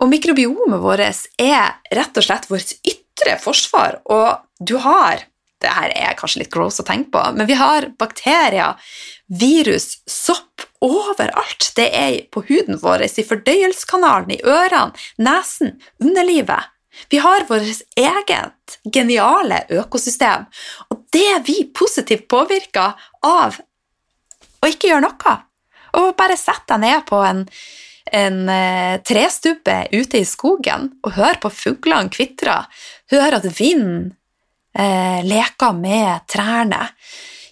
Og 0.00 0.08
mikrobiomet 0.08 0.80
vårt 0.80 1.28
er 1.42 1.76
rett 1.94 2.18
og 2.18 2.24
slett 2.24 2.48
vårt 2.48 2.74
ytre 2.86 3.36
forsvar, 3.42 4.00
og 4.08 4.40
du 4.58 4.78
har 4.80 5.26
det 5.62 5.72
her 5.74 5.92
er 5.94 6.16
kanskje 6.18 6.44
litt 6.44 6.52
gross 6.54 6.80
å 6.82 6.86
tenke 6.86 7.12
på, 7.14 7.22
men 7.36 7.48
vi 7.48 7.56
har 7.58 7.88
bakterier, 7.98 8.78
virus, 9.26 9.98
sopp 10.08 10.66
overalt. 10.84 11.72
Det 11.76 11.88
er 11.94 12.18
på 12.32 12.44
huden 12.48 12.78
vår, 12.82 13.06
i 13.08 13.26
fordøyelseskanalen, 13.26 14.36
i 14.36 14.42
ørene, 14.46 14.94
nesen, 15.22 15.76
underlivet. 16.02 16.70
Vi 17.12 17.20
har 17.22 17.46
vårt 17.48 17.82
eget 17.98 18.78
geniale 18.94 19.62
økosystem, 19.70 20.48
og 20.90 21.04
det 21.14 21.42
vi 21.46 21.60
positivt 21.74 22.26
påvirka 22.30 22.92
av 23.26 23.58
å 24.58 24.70
ikke 24.70 24.90
gjøre 24.90 25.06
noe. 25.06 25.36
Og 25.98 26.16
bare 26.18 26.38
sette 26.38 26.74
deg 26.74 26.84
ned 26.84 27.06
på 27.08 27.20
en 27.24 27.46
en 28.12 28.48
eh, 28.48 29.00
trestubbe 29.04 29.86
ute 29.92 30.22
i 30.22 30.26
skogen 30.28 30.92
og 31.04 31.14
høre 31.16 31.40
på 31.42 31.50
fuglene 31.52 32.12
kvitre, 32.12 32.62
høre 33.12 33.40
at 33.40 33.48
vinden 33.58 34.12
eh, 34.78 35.20
leker 35.26 35.74
med 35.76 36.26
trærne, 36.30 36.86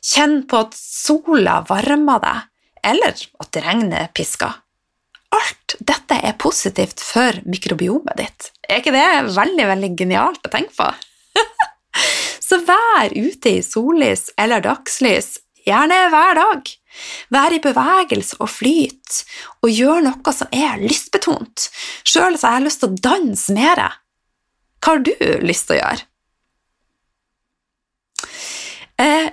kjenn 0.06 0.42
på 0.48 0.62
at 0.66 0.76
sola 0.78 1.60
varmer 1.68 2.22
deg, 2.22 2.44
eller 2.86 3.26
at 3.42 3.60
regnet 3.64 4.14
pisker. 4.16 4.62
Alt 5.36 5.76
dette 5.82 6.20
er 6.22 6.38
positivt 6.38 7.02
for 7.02 7.40
mikrobiomet 7.50 8.20
ditt. 8.20 8.50
Er 8.68 8.80
ikke 8.80 8.94
det 8.94 9.34
veldig, 9.34 9.66
veldig 9.72 9.90
genialt 9.98 10.46
å 10.46 10.52
tenke 10.52 10.72
på? 10.78 10.86
Så 12.46 12.60
vær 12.62 13.10
ute 13.10 13.56
i 13.58 13.64
sollys 13.64 14.28
eller 14.38 14.62
dagslys, 14.62 15.40
gjerne 15.66 16.06
hver 16.12 16.38
dag. 16.38 16.74
Vær 17.34 17.52
i 17.52 17.60
bevegelse 17.60 18.38
og 18.38 18.48
flyt, 18.48 19.22
og 19.66 19.72
gjør 19.72 20.04
noe 20.06 20.32
som 20.32 20.52
er 20.54 20.78
lystbetont. 20.80 21.68
Sjøl 22.06 22.38
har 22.40 22.58
jeg 22.58 22.68
lyst 22.68 22.84
til 22.84 22.92
å 22.92 23.00
danse 23.10 23.56
mer. 23.56 23.82
Hva 24.80 24.94
har 24.94 25.02
du 25.04 25.12
lyst 25.42 25.68
til 25.68 25.76
å 25.76 25.80
gjøre? 25.82 26.06
Eh, 29.02 29.30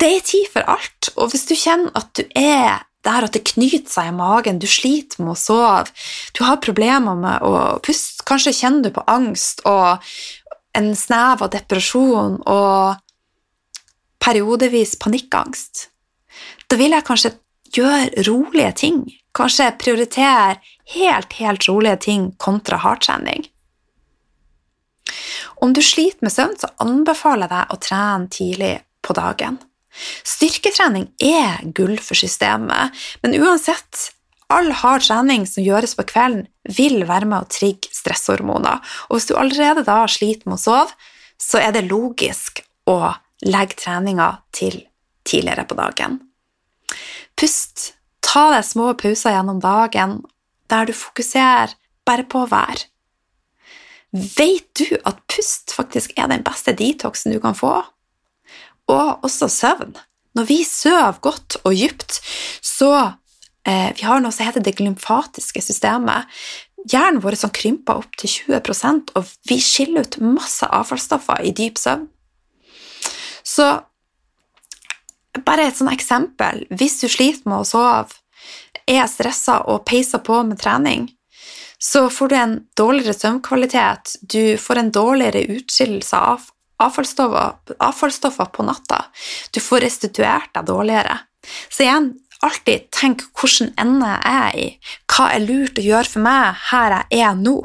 det 0.00 0.08
er 0.08 0.22
tid 0.24 0.46
for 0.52 0.66
alt, 0.70 1.10
og 1.16 1.32
hvis 1.32 1.46
du 1.50 1.54
kjenner 1.58 1.92
at 1.98 2.12
du 2.16 2.24
er 2.38 2.86
der 3.04 3.24
at 3.24 3.32
det 3.36 3.46
knyter 3.48 3.88
seg 3.88 4.10
i 4.10 4.16
magen, 4.16 4.60
du 4.60 4.68
sliter 4.68 5.22
med 5.22 5.34
å 5.34 5.40
sove, 5.40 5.92
du 6.36 6.42
har 6.44 6.60
problemer 6.60 7.16
med 7.16 7.44
å 7.46 7.78
puste, 7.84 8.24
kanskje 8.28 8.56
kjenner 8.56 8.84
du 8.88 8.94
på 8.96 9.04
angst 9.08 9.62
og 9.68 10.04
en 10.76 10.90
snev 10.96 11.44
av 11.46 11.52
depresjon 11.52 12.36
og 12.44 13.00
periodevis 14.20 14.98
panikkangst, 15.00 15.88
da 16.68 16.76
vil 16.78 16.94
jeg 16.94 17.06
kanskje 17.08 17.32
gjøre 17.74 18.26
rolige 18.28 18.74
ting, 18.84 19.00
kanskje 19.36 19.70
prioritere 19.80 20.58
helt, 20.94 21.32
helt 21.40 21.66
rolige 21.70 21.96
ting 22.06 22.28
kontra 22.42 22.78
hardtrening. 22.82 23.46
Om 25.60 25.74
du 25.76 25.82
sliter 25.84 26.24
med 26.24 26.32
søvn, 26.34 26.56
så 26.60 26.70
anbefaler 26.82 27.46
jeg 27.46 27.52
deg 27.54 27.74
å 27.74 27.80
trene 27.82 28.30
tidlig 28.32 28.72
på 29.04 29.16
dagen. 29.16 29.58
Styrketrening 30.26 31.08
er 31.24 31.60
gull 31.76 31.98
for 32.02 32.18
systemet, 32.18 32.96
men 33.24 33.36
uansett 33.40 34.10
all 34.50 34.70
hard 34.74 35.04
trening 35.06 35.46
som 35.46 35.64
gjøres 35.64 35.94
på 35.98 36.06
kvelden, 36.10 36.46
vil 36.76 37.04
være 37.08 37.28
med 37.30 37.44
å 37.44 37.50
trigge 37.50 37.90
stresshormoner. 37.94 38.82
Og 39.08 39.18
hvis 39.18 39.30
du 39.30 39.36
allerede 39.38 39.86
da 39.86 40.02
sliter 40.10 40.50
med 40.50 40.58
å 40.58 40.62
sove, 40.62 41.10
så 41.40 41.60
er 41.62 41.72
det 41.74 41.86
logisk 41.88 42.62
å 42.90 43.14
legge 43.46 43.78
treninga 43.80 44.28
til 44.52 44.82
tidligere 45.26 45.64
på 45.68 45.78
dagen. 45.78 46.20
Pust. 47.38 47.94
Ta 48.20 48.50
deg 48.52 48.66
små 48.68 48.92
pauser 49.00 49.32
gjennom 49.34 49.58
dagen 49.62 50.20
der 50.70 50.86
du 50.86 50.92
fokuserer 50.94 51.72
bare 52.06 52.26
på 52.30 52.44
å 52.44 52.50
være. 52.50 52.89
Vet 54.12 54.66
du 54.74 54.96
at 55.06 55.20
pust 55.30 55.72
faktisk 55.76 56.16
er 56.18 56.30
den 56.32 56.42
beste 56.46 56.74
detoxen 56.74 57.32
du 57.34 57.40
kan 57.42 57.54
få? 57.54 57.78
og 58.90 59.24
også 59.26 59.48
søvn. 59.48 59.96
Når 60.34 60.46
vi 60.46 60.60
sover 60.66 61.18
godt 61.22 61.58
og 61.64 61.74
dypt, 61.74 62.20
så 62.62 63.12
eh, 63.66 63.90
Vi 63.96 64.06
har 64.06 64.22
noe 64.22 64.32
som 64.32 64.46
heter 64.46 64.64
det 64.64 64.76
glymfatiske 64.78 65.62
systemet. 65.62 66.28
Hjernen 66.90 67.20
vår 67.22 67.36
som 67.36 67.52
krymper 67.52 68.00
opp 68.00 68.16
til 68.18 68.30
20% 68.48 69.12
og 69.18 69.28
vi 69.48 69.60
skiller 69.60 70.06
ut 70.06 70.20
masse 70.22 70.66
avfallsstoffer 70.66 71.44
i 71.44 71.52
dyp 71.52 71.78
søvn. 71.78 72.08
Så 73.44 73.66
bare 75.44 75.66
et 75.68 75.76
sånt 75.76 75.92
eksempel. 75.92 76.64
Hvis 76.70 77.00
du 77.02 77.08
sliter 77.08 77.50
med 77.50 77.62
å 77.62 77.68
sove, 77.68 78.16
er 78.88 79.06
stressa 79.06 79.60
og 79.70 79.84
peiser 79.86 80.22
på 80.24 80.40
med 80.46 80.58
trening, 80.58 81.10
så 81.82 82.10
får 82.12 82.28
du 82.28 82.36
en 82.36 82.56
dårligere 82.76 83.16
søvnkvalitet, 83.16 84.16
du 84.20 84.56
får 84.60 84.80
en 84.82 84.90
dårligere 84.92 85.46
utskillelse 85.56 86.16
av 86.16 86.48
avfallsstoffer, 86.80 87.76
avfallsstoffer 87.78 88.50
på 88.52 88.64
natta. 88.68 89.04
Du 89.50 89.60
får 89.64 89.84
restituert 89.86 90.52
deg 90.56 90.68
dårligere. 90.68 91.16
Så 91.72 91.84
igjen, 91.84 92.12
alltid 92.44 92.88
tenk 92.94 93.24
hvilken 93.36 93.72
ende 93.80 94.08
jeg 94.12 94.38
er 94.44 94.56
i. 94.60 94.68
Hva 95.08 95.28
er 95.34 95.44
lurt 95.44 95.80
å 95.80 95.84
gjøre 95.84 96.12
for 96.14 96.24
meg 96.24 96.64
her 96.70 96.96
jeg 97.00 97.24
er 97.24 97.36
nå? 97.40 97.58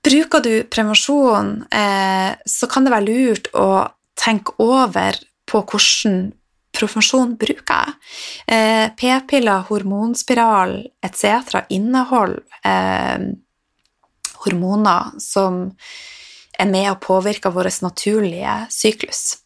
Bruker 0.00 0.40
du 0.40 0.52
prevensjon, 0.72 1.56
eh, 1.70 2.32
så 2.46 2.66
kan 2.70 2.86
det 2.86 2.94
være 2.94 3.10
lurt 3.10 3.50
å 3.52 3.90
tenke 4.16 4.54
over 4.62 5.18
på 5.50 5.60
hvordan 5.60 6.30
prevensjon 6.76 7.36
bruker 7.40 7.76
jeg. 7.76 7.98
Eh, 8.46 8.86
P-piller, 8.96 9.66
hormonspiral 9.68 10.78
etc. 11.04 11.64
inneholder 11.68 12.42
eh, 12.64 13.30
hormoner 14.44 15.20
som 15.20 15.66
er 16.60 16.68
med 16.68 16.90
og 16.92 17.00
påvirker 17.04 17.52
vår 17.54 17.70
naturlige 17.84 18.56
syklus. 18.72 19.40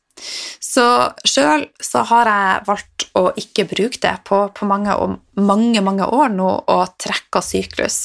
Så 0.63 0.85
sjøl 1.27 1.65
så 1.83 2.05
har 2.07 2.29
jeg 2.31 2.63
valgt 2.69 3.07
å 3.19 3.25
ikke 3.39 3.67
bruke 3.71 3.99
det 4.03 4.13
på, 4.27 4.39
på 4.55 4.67
mange, 4.67 4.95
mange, 5.39 5.83
mange 5.85 6.07
år 6.07 6.31
nå 6.35 6.49
og 6.71 6.95
trekke 7.03 7.43
syklus. 7.43 7.99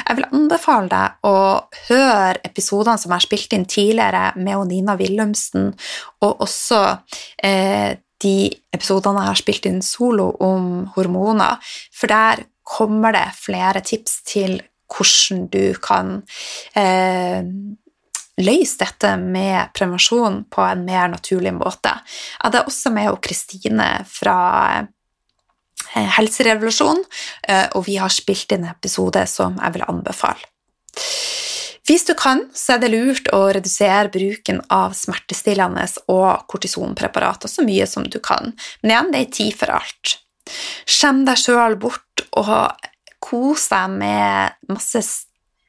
Jeg 0.00 0.18
vil 0.18 0.28
anbefale 0.30 0.90
deg 0.90 1.28
å 1.28 1.36
høre 1.88 2.40
episodene 2.46 2.98
som 2.98 3.10
jeg 3.10 3.18
har 3.18 3.26
spilt 3.26 3.56
inn 3.58 3.66
tidligere 3.70 4.30
med 4.38 4.70
Nina 4.70 4.96
Willumsen, 4.98 5.72
og 6.22 6.46
også 6.46 6.82
eh, 7.42 7.98
de 8.26 8.50
episodene 8.74 9.22
jeg 9.22 9.32
har 9.32 9.40
spilt 9.40 9.70
inn 9.70 9.82
solo 9.84 10.32
om 10.42 10.86
hormoner, 10.96 11.62
for 11.94 12.10
der 12.10 12.46
kommer 12.66 13.14
det 13.14 13.28
flere 13.38 13.82
tips 13.86 14.20
til 14.26 14.58
hvordan 14.90 15.46
du 15.50 15.74
kan 15.82 16.20
eh, 16.78 17.46
løse 18.42 18.78
dette 18.82 19.14
med 19.20 19.72
prevensjon 19.76 20.42
på 20.52 20.66
en 20.66 20.84
mer 20.86 21.08
naturlig 21.12 21.54
måte. 21.56 21.94
Jeg 21.94 22.44
hadde 22.44 22.66
også 22.68 22.92
med 22.94 23.16
Kristine 23.24 23.88
fra 24.10 24.36
Helserevolusjonen, 24.36 24.92
Helserevolusjon, 26.16 27.02
eh, 27.48 27.66
og 27.78 27.86
vi 27.86 27.96
har 28.00 28.12
spilt 28.12 28.52
inn 28.52 28.66
episode 28.68 29.22
som 29.30 29.56
jeg 29.62 29.76
vil 29.76 29.86
anbefale. 29.88 30.52
Hvis 31.86 32.02
du 32.08 32.14
kan, 32.18 32.44
så 32.56 32.74
er 32.74 32.82
det 32.82 32.90
lurt 32.90 33.28
å 33.34 33.44
redusere 33.54 34.10
bruken 34.10 34.58
av 34.74 34.96
smertestillende 34.98 35.84
og 36.10 36.46
kortisonpreparater 36.50 37.50
så 37.50 37.62
mye 37.66 37.86
som 37.86 38.08
du 38.10 38.18
kan, 38.18 38.56
men 38.82 38.92
igjen, 38.92 39.12
det 39.14 39.22
er 39.22 39.36
tid 39.38 39.58
for 39.60 39.74
alt. 39.76 40.16
Skjem 40.86 41.24
deg 41.26 41.38
sjøl 41.38 41.78
bort 41.78 42.26
og 42.38 42.90
kose 43.22 43.70
deg 43.74 43.96
med 44.02 44.58
masse 44.70 45.02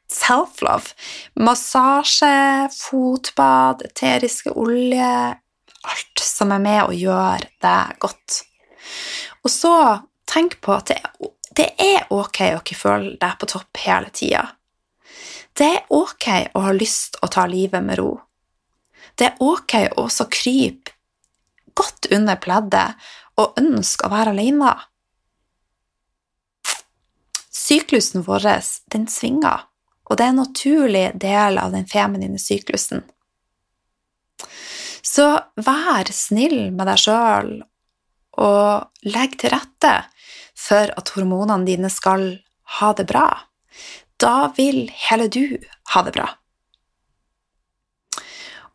self-love. 0.07 0.93
Massasje, 1.37 2.69
fotbad, 2.73 3.85
eteriske 3.91 4.53
olje 4.55 5.37
Alt 5.87 6.19
som 6.19 6.49
er 6.51 6.59
med 6.59 6.81
å 6.89 6.95
gjøre 6.95 7.47
deg 7.63 7.99
godt. 8.03 8.41
Og 9.45 9.51
så 9.53 9.73
tenk 10.27 10.57
på 10.59 10.73
at 10.73 10.89
det, 10.91 10.97
det 11.55 11.67
er 11.79 12.09
ok 12.11 12.41
å 12.49 12.57
ikke 12.59 12.75
føle 12.75 13.13
deg 13.21 13.37
på 13.39 13.47
topp 13.53 13.79
hele 13.85 14.11
tida. 14.11 14.43
Det 15.57 15.67
er 15.67 15.85
ok 15.93 16.27
å 16.53 16.63
ha 16.67 16.73
lyst 16.75 17.17
å 17.21 17.29
ta 17.33 17.47
livet 17.49 17.83
med 17.83 17.99
ro. 17.99 18.11
Det 19.17 19.31
er 19.31 19.41
ok 19.41 19.73
å 19.87 20.05
også 20.05 20.27
krype 20.29 20.93
godt 21.77 22.09
under 22.13 22.37
pleddet 22.41 23.09
og 23.37 23.57
ønske 23.61 24.07
å 24.07 24.13
være 24.13 24.33
alene. 24.33 24.73
Syklusen 27.53 28.23
vår 28.25 28.47
den 28.93 29.07
svinger, 29.11 29.65
og 30.07 30.17
det 30.17 30.25
er 30.25 30.33
en 30.33 30.41
naturlig 30.41 31.07
del 31.19 31.59
av 31.61 31.73
den 31.75 31.87
feminine 31.89 32.39
syklusen. 32.41 33.03
Så 35.03 35.25
vær 35.55 36.09
snill 36.13 36.71
med 36.75 36.87
deg 36.89 37.01
sjøl 37.01 37.51
og 38.37 39.07
legg 39.07 39.37
til 39.41 39.53
rette 39.53 39.93
for 40.57 40.91
at 40.99 41.11
hormonene 41.15 41.65
dine 41.67 41.89
skal 41.93 42.29
ha 42.77 42.91
det 42.97 43.07
bra. 43.09 43.29
Da 44.17 44.51
vil 44.57 44.87
hele 45.07 45.27
du 45.29 45.57
ha 45.93 46.03
det 46.05 46.13
bra. 46.15 46.27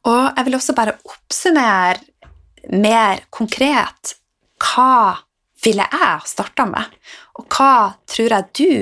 Og 0.09 0.22
jeg 0.37 0.46
vil 0.46 0.59
også 0.59 0.74
bare 0.74 0.96
oppsummere 1.07 2.72
mer 2.78 3.24
konkret 3.35 4.16
hva 4.62 5.18
ville 5.62 5.87
jeg 5.87 6.31
starta 6.31 6.66
med, 6.66 6.87
og 7.38 7.46
hva 7.55 7.74
tror 8.11 8.35
jeg 8.35 8.48
du 8.59 8.72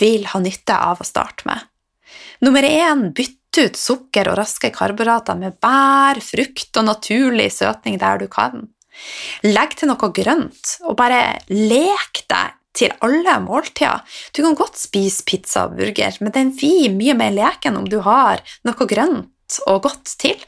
vil 0.00 0.24
ha 0.30 0.40
nytte 0.40 0.76
av 0.76 1.00
å 1.00 1.08
starte 1.08 1.48
med? 1.48 1.60
Nummer 2.44 2.64
én 2.64 3.10
bytte 3.16 3.66
ut 3.68 3.76
sukker 3.76 4.30
og 4.30 4.38
raske 4.40 4.70
karbohydrater 4.72 5.36
med 5.40 5.58
bær, 5.60 6.20
frukt 6.24 6.80
og 6.80 6.86
naturlig 6.88 7.50
søtning 7.52 7.98
der 8.00 8.20
du 8.22 8.28
kan. 8.32 8.68
Legg 9.44 9.76
til 9.76 9.90
noe 9.90 10.10
grønt, 10.16 10.76
og 10.84 10.96
bare 11.00 11.40
lek 11.52 12.24
deg 12.30 12.56
til 12.76 12.92
alle 13.04 13.36
måltider. 13.44 14.04
Du 14.34 14.42
kan 14.44 14.56
godt 14.58 14.78
spise 14.78 15.24
pizza 15.26 15.66
og 15.66 15.76
burger, 15.78 16.16
men 16.20 16.34
den 16.36 16.54
blir 16.56 16.94
mye 16.94 17.16
mer 17.18 17.34
leken 17.34 17.78
om 17.80 17.88
du 17.88 18.00
har 18.06 18.42
noe 18.66 18.88
grønt 18.90 19.60
og 19.66 19.82
godt 19.88 20.14
til. 20.20 20.38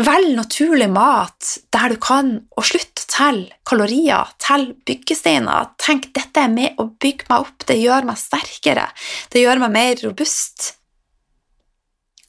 Velg 0.00 0.32
naturlig 0.32 0.88
mat 0.88 1.58
der 1.74 1.92
du 1.92 1.98
kan, 2.00 2.32
og 2.56 2.64
slutt 2.64 3.02
å 3.02 3.08
telle 3.10 3.58
kalorier, 3.68 4.30
tell 4.40 4.70
byggesteiner. 4.88 5.74
Tenk 5.82 6.08
dette 6.16 6.40
er 6.40 6.52
med 6.52 6.80
å 6.80 6.88
bygge 7.02 7.28
meg 7.28 7.44
opp, 7.44 7.66
det 7.68 7.76
gjør 7.82 8.08
meg 8.08 8.20
sterkere, 8.20 8.86
det 9.32 9.44
gjør 9.44 9.60
meg 9.66 9.74
mer 9.76 10.00
robust. 10.06 10.70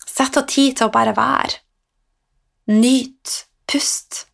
Sett 0.03 0.35
av 0.35 0.49
tid 0.51 0.75
til 0.77 0.89
å 0.89 0.93
bare 0.93 1.15
være. 1.15 1.61
Nyt, 2.75 3.37
pust. 3.71 4.25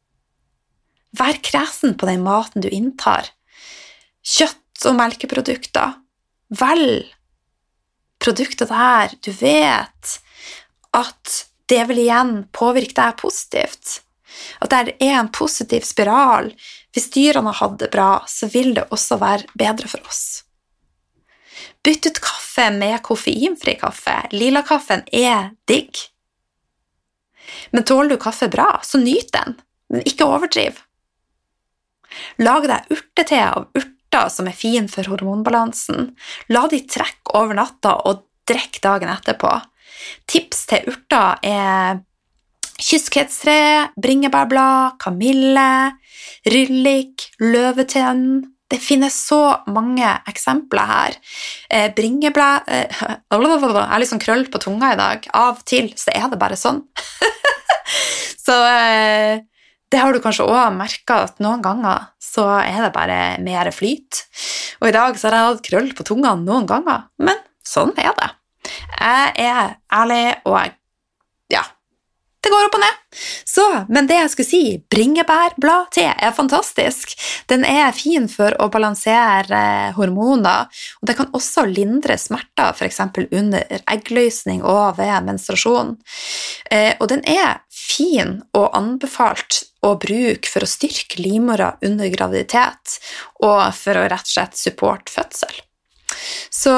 Vær 1.17 1.37
kresen 1.45 1.93
på 1.97 2.09
den 2.09 2.25
maten 2.25 2.65
du 2.65 2.71
inntar. 2.73 3.29
Kjøtt 4.27 4.87
og 4.89 4.97
melkeprodukter. 4.97 5.95
Velg 6.57 7.13
produkter 8.23 8.69
der 8.69 9.13
du 9.23 9.31
vet 9.31 10.17
at 10.97 11.35
det 11.69 11.83
vil 11.89 12.01
igjen 12.05 12.33
påvirke 12.55 12.95
deg 12.97 13.17
positivt. 13.19 14.01
At 14.63 14.71
det 14.71 14.95
er 15.03 15.19
en 15.19 15.31
positiv 15.33 15.85
spiral. 15.87 16.51
Hvis 16.95 17.09
dyrene 17.13 17.51
har 17.51 17.59
hatt 17.61 17.79
det 17.81 17.91
bra, 17.93 18.11
så 18.27 18.49
vil 18.51 18.73
det 18.77 18.87
også 18.93 19.19
være 19.21 19.49
bedre 19.57 19.89
for 19.91 20.03
oss. 20.07 20.43
Bytt 21.83 22.07
ut 22.07 22.21
kaffe 22.23 22.69
med 22.73 23.01
koffeinfri 23.05 23.77
kaffe. 23.79 24.15
Lilakaffen 24.35 25.03
er 25.13 25.51
digg. 25.69 25.99
Men 27.71 27.85
tåler 27.87 28.15
du 28.15 28.21
kaffe 28.21 28.49
bra, 28.51 28.79
så 28.83 28.99
nyt 28.99 29.31
den, 29.35 29.55
men 29.91 30.03
ikke 30.07 30.27
overdriv. 30.27 30.81
Lag 32.43 32.65
deg 32.67 32.91
urtete 32.95 33.43
av 33.43 33.69
urter 33.75 33.93
som 34.33 34.49
er 34.49 34.57
fin 34.57 34.89
for 34.91 35.07
hormonbalansen. 35.11 36.11
La 36.53 36.65
de 36.71 36.81
trekke 36.89 37.35
over 37.37 37.57
natta 37.57 37.95
og 38.09 38.25
drikk 38.47 38.81
dagen 38.83 39.11
etterpå. 39.11 39.53
Tips 40.29 40.65
til 40.69 40.91
urter 40.91 41.39
er 41.45 42.03
kyskhetstre, 42.77 43.93
bringebærblad, 43.97 44.97
kamille, 45.01 45.71
ryllik, 46.45 47.27
løvetenn. 47.41 48.45
Det 48.67 48.79
finnes 48.83 49.15
så 49.29 49.41
mange 49.71 50.07
eksempler 50.27 50.89
her. 50.89 51.17
Eh, 51.71 51.87
bringeblæ 51.95 52.47
eh, 52.67 53.03
Jeg 53.31 53.83
er 53.85 54.01
litt 54.01 54.11
sånn 54.11 54.23
krøll 54.23 54.43
på 54.51 54.59
tunga 54.59 54.91
i 54.93 54.99
dag. 54.99 55.29
Av 55.31 55.61
og 55.61 55.63
til 55.67 55.93
så 55.95 56.11
er 56.11 56.27
det 56.31 56.39
bare 56.41 56.59
sånn. 56.59 56.81
så 58.45 58.57
eh, 58.67 59.39
det 59.91 59.99
har 60.01 60.13
du 60.13 60.19
kanskje 60.23 60.47
òg 60.47 60.75
merka 60.75 61.21
at 61.27 61.37
noen 61.43 61.61
ganger 61.63 62.09
så 62.21 62.47
er 62.59 62.81
det 62.83 62.93
bare 62.95 63.19
mer 63.43 63.69
flyt. 63.71 64.25
Og 64.81 64.89
i 64.89 64.95
dag 64.95 65.19
så 65.19 65.29
har 65.29 65.37
jeg 65.37 65.51
hatt 65.51 65.69
krøll 65.69 65.93
på 65.95 66.05
tunga 66.07 66.35
noen 66.39 66.67
ganger, 66.69 67.07
men 67.23 67.39
sånn 67.65 67.93
er 67.95 68.11
det. 68.19 68.29
Jeg 68.97 69.31
er 69.47 69.77
ærlig, 69.93 70.25
og 70.43 70.57
jeg 70.59 70.75
det 72.47 72.53
går 72.53 72.67
opp 72.69 72.77
og 72.77 72.83
ned. 72.83 72.99
Så, 73.47 73.65
men 73.91 74.07
det 74.07 74.19
jeg 74.19 74.31
skulle 74.31 74.47
si, 74.47 74.61
bringebærbladte 74.93 76.05
er 76.13 76.35
fantastisk. 76.35 77.11
Den 77.51 77.65
er 77.67 77.95
fin 77.95 78.29
for 78.31 78.55
å 78.61 78.69
balansere 78.71 79.91
hormoner, 79.97 80.71
og 81.01 81.09
det 81.09 81.17
kan 81.19 81.31
også 81.35 81.65
lindre 81.67 82.15
smerter, 82.21 82.71
f.eks. 82.71 83.01
under 83.27 83.83
eggløsning 83.83 84.63
og 84.63 84.99
ved 85.01 85.27
menstruasjon. 85.27 85.95
Eh, 86.71 86.93
og 87.01 87.11
den 87.11 87.25
er 87.27 87.59
fin 87.67 88.39
og 88.55 88.71
anbefalt 88.77 89.65
å 89.85 89.95
bruke 89.99 90.49
for 90.49 90.63
å 90.63 90.69
styrke 90.69 91.19
livmora 91.21 91.73
under 91.85 92.11
graviditet, 92.13 92.97
og 93.43 93.63
for 93.75 93.99
å 93.99 94.07
rett 94.07 94.27
og 94.27 94.35
slett 94.37 94.59
supporte 94.59 95.13
fødsel. 95.13 95.63
Så 96.53 96.73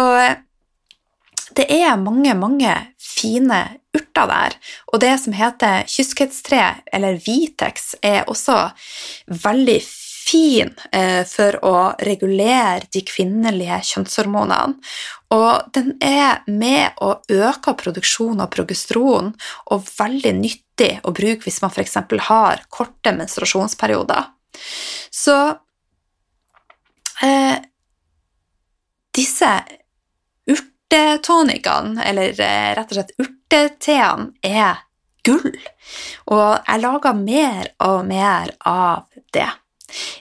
det 1.57 1.65
er 1.73 1.97
mange, 1.99 2.33
mange 2.37 2.71
fine 3.19 3.61
urter 3.95 4.27
der. 4.29 4.57
Og 4.93 5.01
det 5.03 5.15
som 5.23 5.35
heter 5.35 5.87
kyskhetstre, 5.89 6.63
eller 6.93 7.19
Vitex, 7.25 7.95
er 8.01 8.27
også 8.29 8.69
veldig 9.27 9.79
fin 10.29 10.73
eh, 10.93 11.23
for 11.27 11.57
å 11.65 11.75
regulere 12.05 12.87
de 12.93 13.01
kvinnelige 13.07 13.79
kjønnshormonene. 13.91 14.77
Og 15.33 15.69
den 15.75 15.95
er 16.03 16.41
med 16.49 16.99
å 17.05 17.15
øke 17.29 17.75
produksjonen 17.77 18.43
av 18.45 18.51
progesteron, 18.53 19.31
og 19.73 19.89
veldig 19.97 20.33
nyttig 20.39 20.91
å 21.05 21.13
bruke 21.15 21.45
hvis 21.45 21.61
man 21.63 21.73
f.eks. 21.73 21.97
har 22.29 22.63
korte 22.73 23.13
menstruasjonsperioder. 23.17 24.29
Så 25.13 25.37
eh, 27.25 27.57
disse 29.15 29.51
urtetonikene, 30.89 32.03
eller 32.03 32.41
eh, 32.41 32.75
rett 32.75 32.91
og 32.91 32.97
slett 32.97 33.15
urteteene, 33.21 34.31
er 34.41 34.81
gull. 35.25 35.57
Og 36.33 36.65
jeg 36.65 36.81
lager 36.81 37.13
mer 37.13 37.69
og 37.85 38.05
mer 38.07 38.53
av 38.65 39.05
det. 39.33 39.49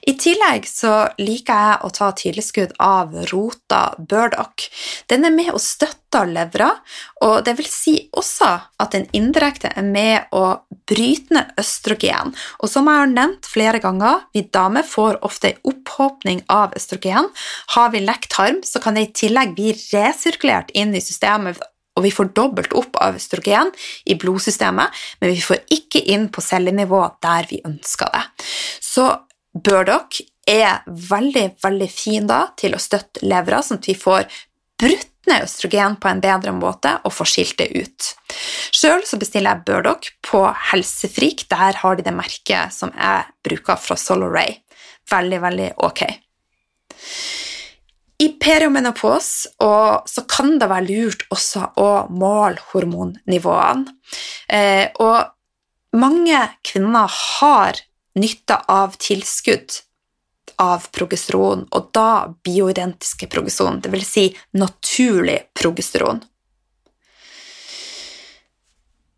I 0.08 0.14
tillegg 0.20 0.66
så 0.68 0.92
liker 1.20 1.62
jeg 1.64 1.78
å 1.84 1.90
ta 1.94 2.10
tilskudd 2.16 2.74
av 2.82 3.14
rota 3.32 3.82
burdock. 3.98 4.66
Den 5.10 5.26
er 5.28 5.34
med 5.34 5.52
og 5.52 5.62
støtter 5.62 6.28
levra, 6.28 6.70
og 7.24 7.42
det 7.46 7.56
vil 7.58 7.68
si 7.68 7.94
også 8.16 8.50
at 8.80 8.94
den 8.96 9.06
indirekte 9.16 9.72
er 9.76 9.86
med 9.86 10.32
å 10.32 10.60
bryte 10.88 11.36
ned 11.36 11.54
østrogen. 11.60 12.34
Og 12.62 12.72
som 12.72 12.88
jeg 12.88 13.02
har 13.02 13.10
nevnt 13.12 13.48
flere 13.48 13.82
ganger, 13.84 14.24
vi 14.32 14.46
damer 14.54 14.86
får 14.86 15.20
ofte 15.26 15.52
en 15.52 15.72
opphåpning 15.72 16.44
av 16.52 16.76
østrogen. 16.78 17.28
Har 17.76 17.90
vi 17.92 18.04
lekt 18.04 18.32
tarm, 18.34 18.62
så 18.64 18.80
kan 18.82 18.96
det 18.96 19.08
i 19.08 19.16
tillegg 19.24 19.56
bli 19.58 19.74
resirkulert 19.92 20.72
inn 20.78 20.96
i 20.96 21.04
systemet 21.04 21.60
og 21.98 22.04
vi 22.06 22.14
får 22.14 22.30
dobbelt 22.36 22.74
opp 22.78 22.98
av 23.02 23.18
østrogen 23.18 23.72
i 24.06 24.14
blodsystemet, 24.18 24.94
men 25.20 25.34
vi 25.34 25.42
får 25.42 25.64
ikke 25.74 26.04
inn 26.14 26.28
på 26.30 26.44
cellenivå 26.44 27.02
der 27.24 27.48
vi 27.50 27.58
ønsker 27.66 28.12
det. 28.14 28.22
Så 28.78 29.10
Burdock 29.54 30.20
er 30.48 30.84
veldig 30.86 31.46
veldig 31.62 31.88
fin 31.92 32.28
da, 32.28 32.48
til 32.56 32.76
å 32.76 32.82
støtte 32.82 33.26
levra, 33.28 33.60
sånn 33.64 33.80
at 33.82 33.88
vi 33.90 33.96
får 33.98 34.28
brutt 34.78 35.14
ned 35.28 35.44
østrogen 35.44 35.96
på 36.00 36.08
en 36.08 36.22
bedre 36.24 36.54
måte 36.56 36.94
og 37.04 37.12
får 37.12 37.30
skilt 37.32 37.58
det 37.60 37.68
ut. 37.76 38.12
Sjøl 38.74 39.02
bestiller 39.20 39.56
jeg 39.56 39.66
Burdock 39.66 40.12
på 40.24 40.44
Helsefrik. 40.70 41.44
Der 41.50 41.80
har 41.82 41.98
de 41.98 42.06
det 42.06 42.14
merket 42.16 42.74
som 42.74 42.92
jeg 42.94 43.26
bruker 43.44 43.80
fra 43.80 43.98
Soloray. 43.98 44.56
Veldig, 45.10 45.40
veldig 45.44 45.68
ok. 45.88 46.04
I 48.18 48.28
periomenopos 48.40 49.28
så 49.58 50.24
kan 50.30 50.56
det 50.58 50.68
være 50.70 50.88
lurt 50.88 51.26
også 51.30 51.68
å 51.78 51.90
måle 52.10 52.58
hormonnivåene. 52.72 53.94
Eh, 54.50 54.88
og 54.98 55.98
mange 55.98 56.40
kvinner 56.66 57.12
har 57.12 57.78
nytte 58.20 58.58
av 58.68 58.96
tilskudd 59.00 59.82
av 60.58 60.88
progesteron, 60.94 61.66
og 61.70 61.90
da 61.94 62.34
bioidentiske 62.44 63.28
progesteron, 63.30 63.78
dvs. 63.84 64.08
Si 64.08 64.26
naturlig 64.58 65.38
progesteron. 65.56 66.20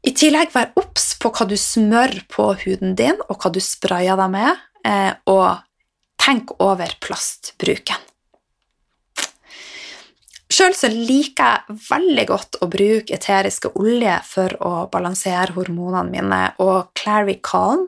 I 0.00 0.12
tillegg 0.16 0.52
vær 0.54 0.70
obs 0.80 1.12
på 1.20 1.32
hva 1.32 1.46
du 1.48 1.56
smør 1.60 2.22
på 2.32 2.46
huden 2.64 2.94
din, 2.96 3.18
og 3.28 3.40
hva 3.40 3.52
du 3.52 3.60
sprayer 3.64 4.16
deg 4.20 4.30
med, 4.32 4.62
eh, 4.84 5.12
og 5.28 5.60
tenk 6.20 6.56
over 6.60 6.92
plastbruken. 7.00 8.06
Sjøl 10.50 10.74
liker 10.92 11.60
jeg 11.68 11.76
veldig 11.86 12.24
godt 12.26 12.56
å 12.60 12.66
bruke 12.68 13.14
eteriske 13.14 13.70
oljer 13.78 14.24
for 14.26 14.56
å 14.66 14.72
balansere 14.90 15.54
hormonene 15.54 16.10
mine, 16.10 16.40
og 16.58 16.90
Clary 16.98 17.38
Calm 17.38 17.86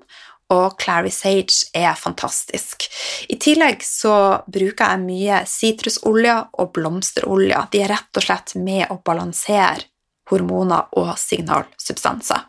og 0.52 0.76
Clary 0.80 1.12
Sage 1.14 1.70
er 1.76 1.96
fantastisk. 1.98 2.86
I 3.32 3.38
tillegg 3.40 3.82
så 3.86 4.44
bruker 4.46 4.92
jeg 4.92 5.04
mye 5.06 5.42
sitrusolje 5.48 6.36
og 6.60 6.72
blomsterolje. 6.76 7.66
De 7.72 7.82
er 7.82 7.92
rett 7.94 8.20
og 8.20 8.26
slett 8.26 8.54
med 8.60 8.92
å 8.92 9.00
balansere 9.04 9.88
hormoner 10.30 10.92
og 11.00 11.14
signalsubstanser. 11.20 12.48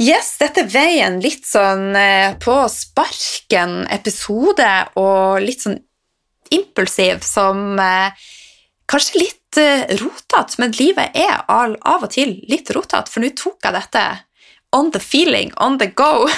Yes, 0.00 0.38
dette 0.40 0.64
er 0.80 1.02
en 1.04 1.18
litt 1.20 1.44
sånn 1.44 1.92
eh, 1.98 2.32
på 2.40 2.54
sparken-episode 2.72 4.68
og 4.96 5.42
litt 5.44 5.66
sånn 5.66 5.76
impulsiv 6.56 7.20
som 7.26 7.76
eh, 7.76 8.08
kanskje 8.88 9.20
litt 9.20 9.60
eh, 9.60 9.84
rotete, 10.00 10.56
men 10.62 10.72
livet 10.78 11.12
er 11.20 11.44
av 11.44 11.76
og 12.00 12.08
til 12.14 12.38
litt 12.48 12.72
rotete, 12.72 13.12
for 13.12 13.20
nå 13.20 13.28
tok 13.36 13.60
jeg 13.66 13.76
dette 13.76 14.04
on 14.72 14.90
the 14.94 15.00
feeling, 15.00 15.52
on 15.56 15.78
the 15.78 15.90
go. 15.94 16.28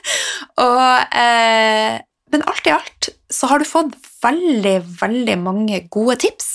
og, 0.66 1.14
eh, 1.14 1.98
men 2.28 2.44
alt 2.44 2.66
i 2.68 2.74
alt 2.74 3.08
så 3.32 3.48
har 3.50 3.60
du 3.60 3.68
fått 3.68 3.94
veldig, 4.22 4.76
veldig 5.00 5.36
mange 5.40 5.80
gode 5.92 6.18
tips. 6.24 6.48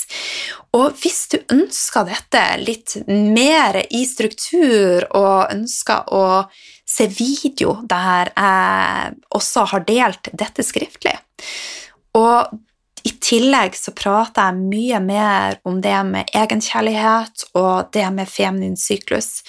Og 0.74 0.98
hvis 1.02 1.28
du 1.34 1.38
ønsker 1.54 2.08
dette 2.10 2.44
litt 2.62 2.96
mer 3.08 3.78
i 3.94 4.04
struktur 4.10 5.06
og 5.14 5.54
ønsker 5.54 6.10
å 6.14 6.26
se 6.94 7.08
video 7.10 7.78
der 7.90 8.34
jeg 8.34 9.14
også 9.38 9.68
har 9.72 9.86
delt 9.88 10.30
dette 10.34 10.66
skriftlig, 10.66 11.16
og 12.18 12.54
i 13.04 13.12
tillegg 13.20 13.76
så 13.76 13.92
prater 13.96 14.48
jeg 14.48 14.68
mye 14.72 15.00
mer 15.04 15.58
om 15.68 15.82
det 15.84 15.96
med 16.08 16.30
egenkjærlighet 16.36 17.48
og 17.60 17.90
det 17.96 18.06
med 18.16 18.30
feminin 18.32 18.78
syklus. 18.80 19.42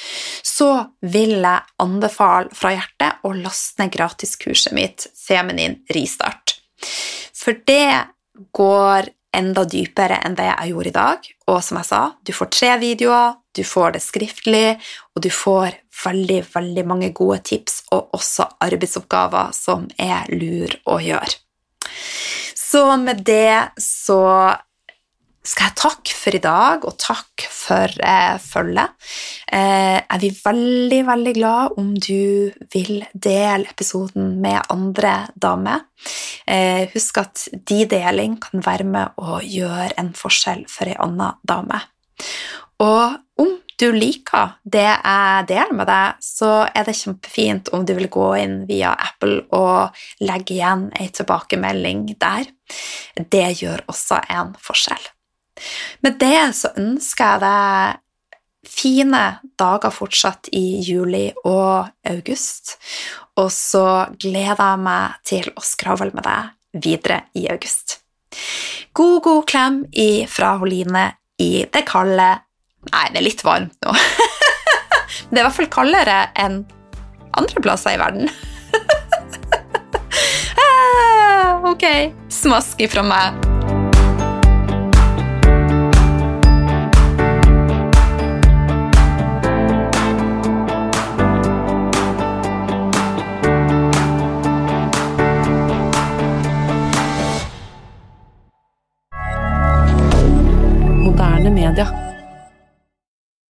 Så 0.43 0.71
vil 1.01 1.37
jeg 1.39 1.63
anbefale 1.83 2.51
fra 2.57 2.73
hjertet 2.75 3.23
å 3.23 3.35
laste 3.39 3.83
ned 3.83 3.95
gratiskurset 3.95 4.75
mitt 4.75 5.07
Feminin 5.25 5.79
ristart. 5.95 6.57
For 7.35 7.55
det 7.67 8.11
går 8.57 9.13
enda 9.35 9.65
dypere 9.71 10.19
enn 10.27 10.37
det 10.39 10.49
jeg 10.51 10.73
gjorde 10.73 10.91
i 10.91 10.97
dag. 10.99 11.31
Og 11.51 11.63
som 11.63 11.79
jeg 11.79 11.89
sa, 11.91 12.03
du 12.27 12.35
får 12.35 12.51
tre 12.55 12.75
videoer, 12.83 13.39
du 13.55 13.63
får 13.67 13.95
det 13.95 14.03
skriftlig, 14.03 14.67
og 15.15 15.23
du 15.23 15.31
får 15.31 15.79
veldig, 16.05 16.41
veldig 16.55 16.87
mange 16.91 17.13
gode 17.15 17.39
tips 17.47 17.85
og 17.95 18.17
også 18.19 18.49
arbeidsoppgaver 18.67 19.55
som 19.55 19.87
er 19.95 20.27
lur 20.35 20.75
å 20.91 20.99
gjøre. 21.03 21.39
Så 22.75 22.97
med 22.99 23.21
det 23.23 23.79
så 23.79 24.51
skal 25.47 25.69
jeg 25.69 25.77
takke 25.79 26.15
for 26.17 26.35
i 26.35 26.41
dag, 26.43 26.87
og 26.89 26.97
takk 26.99 27.45
for 27.53 27.93
eh, 28.03 28.35
følget. 28.43 28.97
Eh, 29.47 30.01
jeg 30.01 30.21
blir 30.23 30.41
veldig, 30.41 31.01
veldig 31.07 31.35
glad 31.37 31.77
om 31.79 31.93
du 31.95 32.51
vil 32.73 33.05
dele 33.13 33.71
episoden 33.71 34.33
med 34.43 34.59
andre 34.75 35.13
damer. 35.39 35.85
Eh, 36.51 36.91
husk 36.97 37.21
at 37.23 37.45
de 37.55 37.85
deling 37.93 38.41
kan 38.43 38.65
være 38.67 38.89
med 38.89 39.23
å 39.23 39.39
gjøre 39.39 39.93
en 40.01 40.11
forskjell 40.19 40.65
for 40.73 40.91
ei 40.91 40.99
anna 41.05 41.31
dame. 41.47 41.79
Og 42.83 43.45
om 43.45 43.55
du 43.81 43.89
liker 43.95 44.55
det 44.63 44.87
jeg 44.87 45.47
deler 45.51 45.75
med 45.77 45.89
deg, 45.91 46.21
så 46.23 46.51
er 46.67 46.87
det 46.87 46.97
kjempefint 46.99 47.73
om 47.75 47.85
du 47.87 47.95
vil 47.97 48.11
gå 48.13 48.29
inn 48.41 48.61
via 48.69 48.95
Apple 49.09 49.43
og 49.57 49.97
legge 50.25 50.57
igjen 50.59 50.89
ei 50.99 51.09
tilbakemelding 51.15 52.07
der. 52.21 52.47
Det 53.19 53.49
gjør 53.61 53.85
også 53.91 54.21
en 54.33 54.55
forskjell. 54.63 55.11
Med 56.03 56.19
det 56.23 56.39
så 56.59 56.73
ønsker 56.81 57.35
jeg 57.35 57.45
deg 57.45 58.01
fine 58.65 59.23
dager 59.61 59.93
fortsatt 59.93 60.49
i 60.57 60.81
juli 60.83 61.27
og 61.45 61.91
august, 62.09 62.79
og 63.37 63.51
så 63.53 63.87
gleder 64.17 64.63
jeg 64.63 64.83
meg 64.87 65.19
til 65.27 65.51
å 65.53 65.65
skravle 65.65 66.15
med 66.15 66.25
deg 66.27 66.81
videre 66.85 67.21
i 67.39 67.47
august. 67.53 68.01
God, 68.95 69.21
god 69.23 69.45
klem 69.51 69.79
fra 70.31 70.57
Holine 70.59 71.05
i 71.43 71.67
det 71.71 71.85
kalde 71.87 72.31
Nei, 72.93 73.07
det 73.13 73.21
er 73.21 73.27
litt 73.27 73.45
varmt 73.47 73.75
nå. 73.85 73.95
det 75.31 75.39
er 75.39 75.43
i 75.43 75.47
hvert 75.47 75.59
fall 75.59 75.71
kaldere 75.73 76.19
enn 76.41 76.63
andre 77.39 77.65
plasser 77.65 77.97
i 77.97 78.03
verden. 78.03 78.31
Ah, 80.65 81.59
ok, 81.67 81.85
smask 82.33 82.81
ifra 82.85 83.03
meg. 83.07 83.54